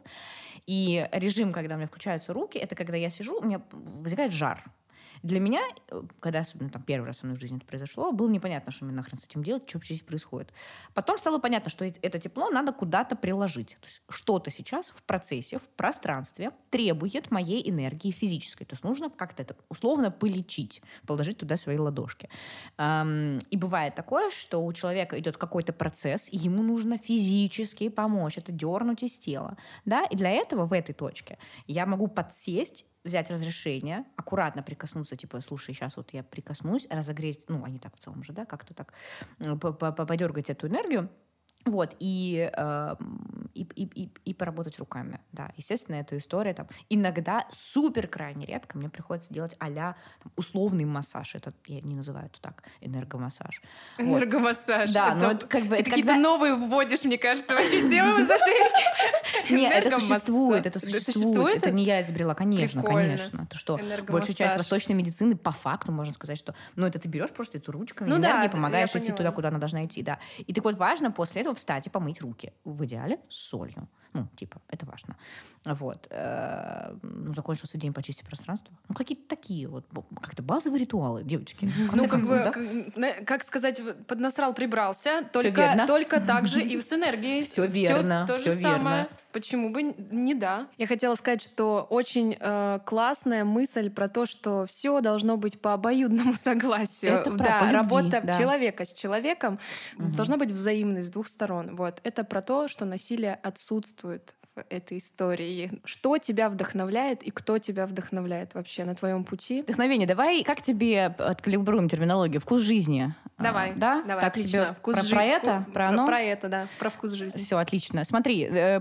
[0.68, 4.64] И режим, когда у меня включаются руки, это когда я сижу, у меня возникает жар.
[5.24, 8.30] Для меня, э, когда особенно там первый раз со мной в жизни это произошло, было
[8.30, 10.54] непонятно, что мне нахрен с этим делать, что вообще здесь происходит.
[10.94, 13.78] Потом стало понятно, что это тепло надо куда-то приложить.
[13.82, 18.66] То есть что-то сейчас в процессе, в пространстве требует моей энергии физической.
[18.66, 22.30] То есть нужно как-то это условно полечить, положить туда свои ладошки.
[22.80, 28.52] И бывает такое, что у человека идет какой-то процесс, и ему нужно физически помочь, это
[28.52, 29.58] дернуть из тела.
[29.86, 30.06] Да?
[30.06, 31.38] И для этого в этой точке
[31.68, 37.64] я могу подсесть взять разрешение, аккуратно прикоснуться, типа, слушай, сейчас вот я прикоснусь, разогреть, ну,
[37.64, 38.94] они так в целом же, да, как-то так
[39.62, 41.10] по- по- по- подергать эту энергию,
[41.66, 42.96] вот, и, э,
[43.56, 45.52] и, и, и, и поработать руками, да.
[45.58, 49.96] Естественно, эта история там иногда супер крайне редко мне приходится делать а
[50.36, 51.34] условный массаж.
[51.34, 53.62] Это я не называю это так, энергомассаж.
[53.98, 54.06] Вот.
[54.06, 54.92] Энергомассаж.
[54.92, 55.76] Да, но Это- это как бы...
[55.76, 59.50] Ты это какие-то когда- новые вводишь, мне кажется, вообще темы в эзотерике.
[59.50, 61.58] Нет, это существует, это существует.
[61.58, 63.48] Это не я изобрела, конечно, конечно.
[63.48, 67.32] Ты что, большую часть восточной медицины по факту можно сказать, что, ну, это ты берешь
[67.32, 70.20] просто эту ручками, Ну да, помогаешь идти туда, куда она должна идти, да.
[70.38, 72.54] И так вот важно после этого встать и помыть руки.
[72.64, 73.90] В идеале с солью.
[74.16, 75.16] Ну, типа, это важно.
[75.66, 76.08] Вот.
[76.10, 78.74] Э, Ну, закончился день почисти пространство.
[78.88, 79.86] Ну, какие-то такие вот
[80.22, 81.70] как-то базовые ритуалы, девочки.
[81.94, 87.42] Ну, как бы, как, как сказать, поднасрал, прибрался, только, только так же и с энергией.
[87.44, 89.08] Всё верно, то всё же самое.
[89.34, 90.68] Почему бы не да?
[90.78, 95.74] Я хотела сказать, что очень э, классная мысль про то, что все должно быть по
[95.74, 97.12] обоюдному согласию.
[97.12, 98.38] Это про- да, по любви, работа да.
[98.40, 99.60] человека с человеком
[99.98, 100.14] Мгм.
[100.14, 101.76] должна быть взаимной с двух сторон.
[101.76, 105.82] Вот это про то, что насилие отсутствует в этой истории.
[105.84, 109.64] Что тебя вдохновляет и кто тебя вдохновляет вообще на твоем пути?
[109.64, 110.08] Вдохновение.
[110.08, 112.40] Давай, как тебе откалибруем терминологию?
[112.40, 113.14] Вкус жизни.
[113.38, 114.02] Давай, А, да?
[114.04, 114.52] давай, Так отлично.
[114.52, 115.64] тебе Вкус про, жи- про это?
[115.66, 116.06] ку- Про оно?
[116.06, 117.40] Про это, да, про вкус жизни.
[117.42, 118.06] Все, отлично.
[118.06, 118.80] Смотри, э,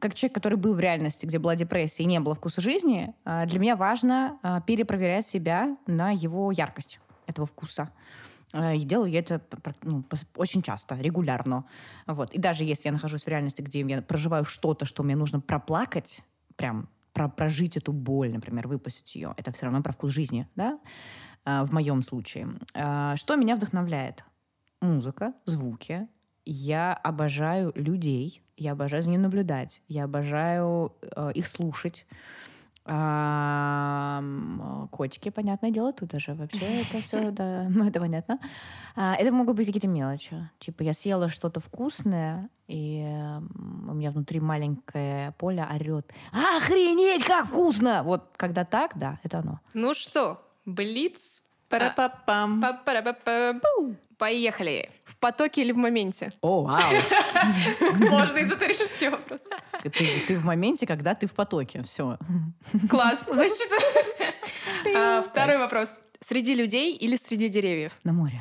[0.00, 3.46] как человек, который был в реальности, где была депрессия и не было вкуса жизни, э,
[3.46, 7.88] для меня важно э, перепроверять себя на его яркость этого вкуса.
[8.52, 9.40] Э, И делаю я это
[9.82, 10.04] ну,
[10.36, 11.64] очень часто, регулярно.
[12.06, 12.30] Вот.
[12.32, 16.22] И даже если я нахожусь в реальности, где я проживаю что-то, что мне нужно проплакать,
[16.56, 20.78] прям про- прожить эту боль, например, выпустить ее, это все равно про вкус жизни, да,
[21.44, 22.48] А, в моем случае.
[22.74, 24.24] А, Что меня вдохновляет?
[24.80, 26.06] Музыка, звуки.
[26.44, 32.06] Я обожаю людей, я обожаю за ними наблюдать, я обожаю э, их слушать.
[34.98, 38.38] А, м, котики, понятное дело, тут даже вообще это все, да, это понятно.
[38.96, 40.48] А, это могут быть какие-то мелочи.
[40.58, 43.02] Типа я съела что-то вкусное, и
[43.88, 46.10] у меня внутри маленькое поле орет.
[46.32, 48.02] Охренеть, как вкусно!
[48.02, 49.60] Вот когда так, да, это оно.
[49.74, 51.42] Ну что, блиц?
[51.68, 52.60] Пара-па-пам.
[52.60, 53.60] Па-пара-па-па.
[54.16, 54.90] Поехали.
[55.04, 56.32] В потоке или в моменте?
[56.40, 56.80] О, вау!
[58.08, 59.40] Сложный эзотерический вопрос.
[59.82, 59.90] Ты,
[60.26, 61.82] ты в моменте, когда ты в потоке.
[61.82, 62.18] Все.
[62.88, 63.76] Класс, защита.
[64.94, 65.88] А, Второй вопрос.
[66.20, 67.92] Среди людей или среди деревьев?
[68.04, 68.40] На море.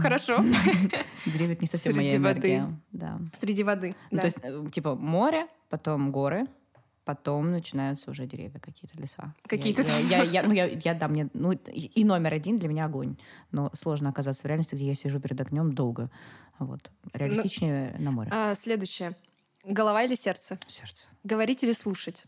[0.00, 0.38] Хорошо.
[1.26, 2.48] Деревья не совсем Среди моя воды.
[2.48, 2.80] энергия.
[2.92, 3.18] Да.
[3.38, 3.94] Среди воды.
[4.10, 4.20] Ну, да.
[4.20, 6.46] то есть, э, типа, море, потом горы,
[7.06, 9.34] потом начинаются уже деревья, какие-то леса.
[9.46, 11.30] Какие-то Я, я, я, ну, я, я дам мне...
[11.32, 13.16] Ну, и номер один для меня огонь.
[13.52, 16.10] Но сложно оказаться в реальности, где я сижу перед огнем долго.
[16.58, 16.90] Вот.
[17.14, 18.28] Реалистичнее на море.
[18.32, 19.16] А, Следующее.
[19.64, 20.58] Голова или сердце?
[20.66, 21.06] Сердце.
[21.22, 22.24] Говорить или слушать?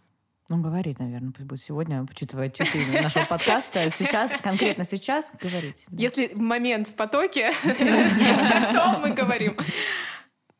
[0.48, 3.88] Ну, говорить, наверное, пусть будет сегодня, учитывая часы нашего подкаста.
[3.90, 5.86] Сейчас, конкретно сейчас, говорить.
[5.88, 6.02] да.
[6.02, 9.56] Если момент в потоке, то мы говорим.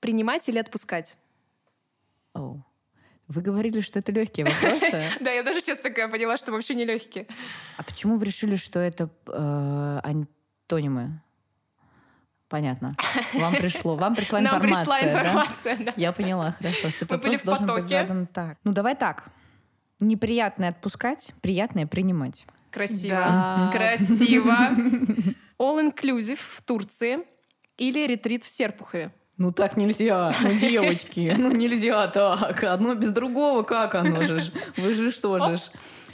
[0.00, 1.18] Принимать или отпускать?
[2.32, 2.64] Оу.
[3.28, 5.04] Вы говорили, что это легкие вопросы.
[5.20, 7.26] Да, я даже сейчас такая поняла, что вообще не легкие.
[7.76, 11.20] А почему вы решили, что это э, антонимы?
[12.52, 12.94] Понятно.
[13.32, 15.20] Вам пришло, вам пришла Нам информация, пришла да?
[15.30, 15.92] информация, да.
[15.96, 16.90] Я поняла, хорошо.
[16.90, 17.88] Что Мы были вопрос в должен быть потоке.
[17.88, 18.58] задан так.
[18.62, 19.30] Ну, давай так.
[20.00, 22.44] Неприятное отпускать, приятное принимать.
[22.70, 23.16] Красиво.
[23.16, 23.70] Да.
[23.72, 24.52] Красиво.
[25.58, 27.20] All inclusive в Турции
[27.78, 29.12] или ретрит в Серпухове?
[29.38, 32.62] Ну так нельзя, ну девочки, ну нельзя так.
[32.64, 34.42] Одно без другого, как оно же?
[34.76, 35.56] Вы же что же?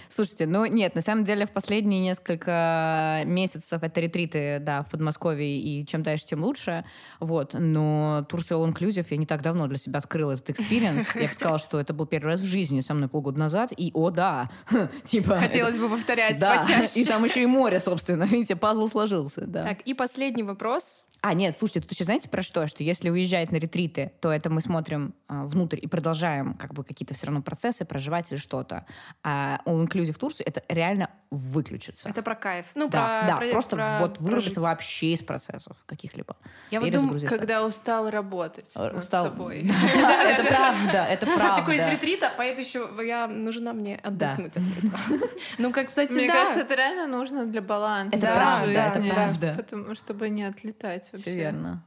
[0.09, 5.59] Слушайте, ну нет, на самом деле в последние несколько месяцев это ретриты, да, в Подмосковье,
[5.59, 6.85] и чем дальше, тем лучше,
[7.21, 11.29] вот, но Турция All Inclusive я не так давно для себя открыла этот experience, я
[11.29, 14.11] бы сказала, что это был первый раз в жизни со мной полгода назад, и о
[14.11, 14.51] да,
[15.05, 15.33] типа...
[15.33, 17.01] это- Хотелось бы повторять Да, почаще.
[17.01, 19.65] и там еще и море, собственно, видите, пазл сложился, да.
[19.65, 21.05] Так, и последний вопрос.
[21.21, 22.69] А, нет, слушайте, тут еще знаете про что?
[22.69, 26.85] Что если уезжать на ретриты, то это мы смотрим а, внутрь и продолжаем как бы
[26.85, 28.87] какие-то все равно процессы проживать или что-то.
[29.25, 32.09] А all inclusive в Турции это реально выключиться.
[32.09, 32.67] Это про кайф.
[32.75, 36.37] Ну, да, про, да, про- просто про вот вырваться вообще из процессов каких-либо.
[36.71, 39.25] Я вот думаю, когда устал работать Э, над устал.
[39.27, 39.71] собой.
[39.95, 41.57] Это правда, это правда.
[41.57, 45.01] Такой из ретрита, поеду еще, я нужна мне отдохнуть от этого.
[45.59, 49.15] Ну, как, кстати, Мне кажется, это реально нужно для баланса Это Да, правда, да, это
[49.15, 49.95] правда.
[49.95, 51.83] Чтобы не отлетать вообще верно.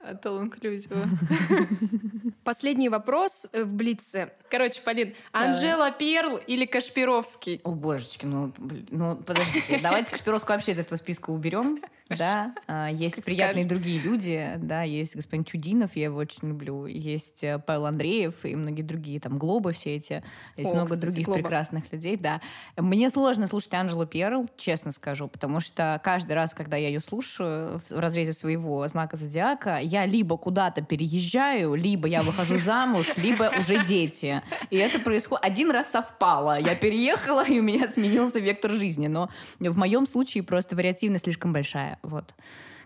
[0.00, 0.96] От all inclusive.
[2.44, 4.32] Последний вопрос э, в Блице.
[4.50, 5.48] Короче, Полин, Давай.
[5.48, 7.60] Анжела Перл или Кашпировский?
[7.64, 8.52] О, божечки, ну,
[8.90, 11.80] ну подождите, давайте Кашпировскую вообще из этого списка уберем.
[12.08, 16.86] Да, А, есть Как приятные другие люди, да, есть господин Чудинов, я его очень люблю,
[16.86, 20.24] есть э, Павел Андреев и многие другие, там, Глобы все эти,
[20.56, 21.42] есть О, много кстати, других Глоба.
[21.42, 22.40] прекрасных людей, да.
[22.78, 27.78] Мне сложно слушать Анжелу Перл, честно скажу, потому что каждый раз, когда я ее слушаю
[27.80, 33.52] в в разрезе своего знака зодиака, я либо куда-то переезжаю, либо я выхожу замуж, либо
[33.58, 34.42] уже дети.
[34.70, 35.44] И это происходит...
[35.44, 36.58] Один раз совпало.
[36.60, 39.06] Я переехала, и у меня сменился вектор жизни.
[39.06, 41.98] Но в моем случае просто вариативность слишком большая.
[42.02, 42.34] Вот.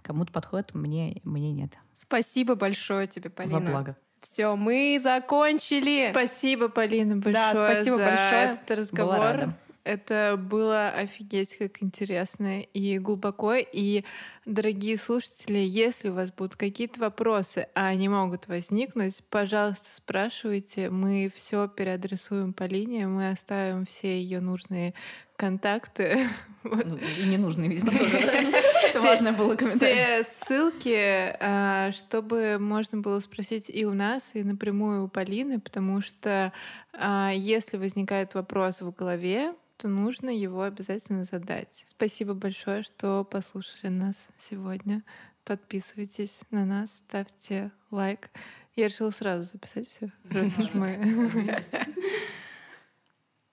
[0.03, 1.73] Кому-то подходит, мне, мне нет.
[1.95, 3.61] Спасибо большое тебе, Полина.
[3.61, 3.97] Во благо.
[4.21, 6.09] Все, мы закончили.
[6.11, 8.43] Спасибо, Полина, большое Да, спасибо за большое.
[8.45, 9.19] этот Была разговор.
[9.19, 9.57] рада.
[9.85, 13.55] Это было офигеть как интересно и глубоко.
[13.55, 14.05] И,
[14.47, 20.89] дорогие слушатели, если у вас будут какие-то вопросы, а они могут возникнуть, пожалуйста, спрашивайте.
[20.91, 24.95] Мы все переадресуем Полине, мы оставим все ее нужные
[25.37, 26.29] контакты.
[26.65, 28.53] Ну, и ненужные, видимо, тоже.
[28.87, 30.23] Все важное было комментарий.
[30.23, 36.03] Все ссылки, а, чтобы можно было спросить и у нас, и напрямую у Полины, потому
[36.03, 36.53] что
[36.93, 41.83] а, если возникает вопрос в голове, то нужно его обязательно задать.
[41.89, 45.03] Спасибо большое, что послушали нас сегодня.
[45.43, 48.31] Подписывайтесь на нас, ставьте лайк.
[48.77, 51.65] Я решила сразу записать все, раз уж мы.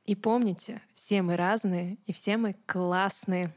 [0.05, 3.51] И помните, все мы разные, и все мы классные.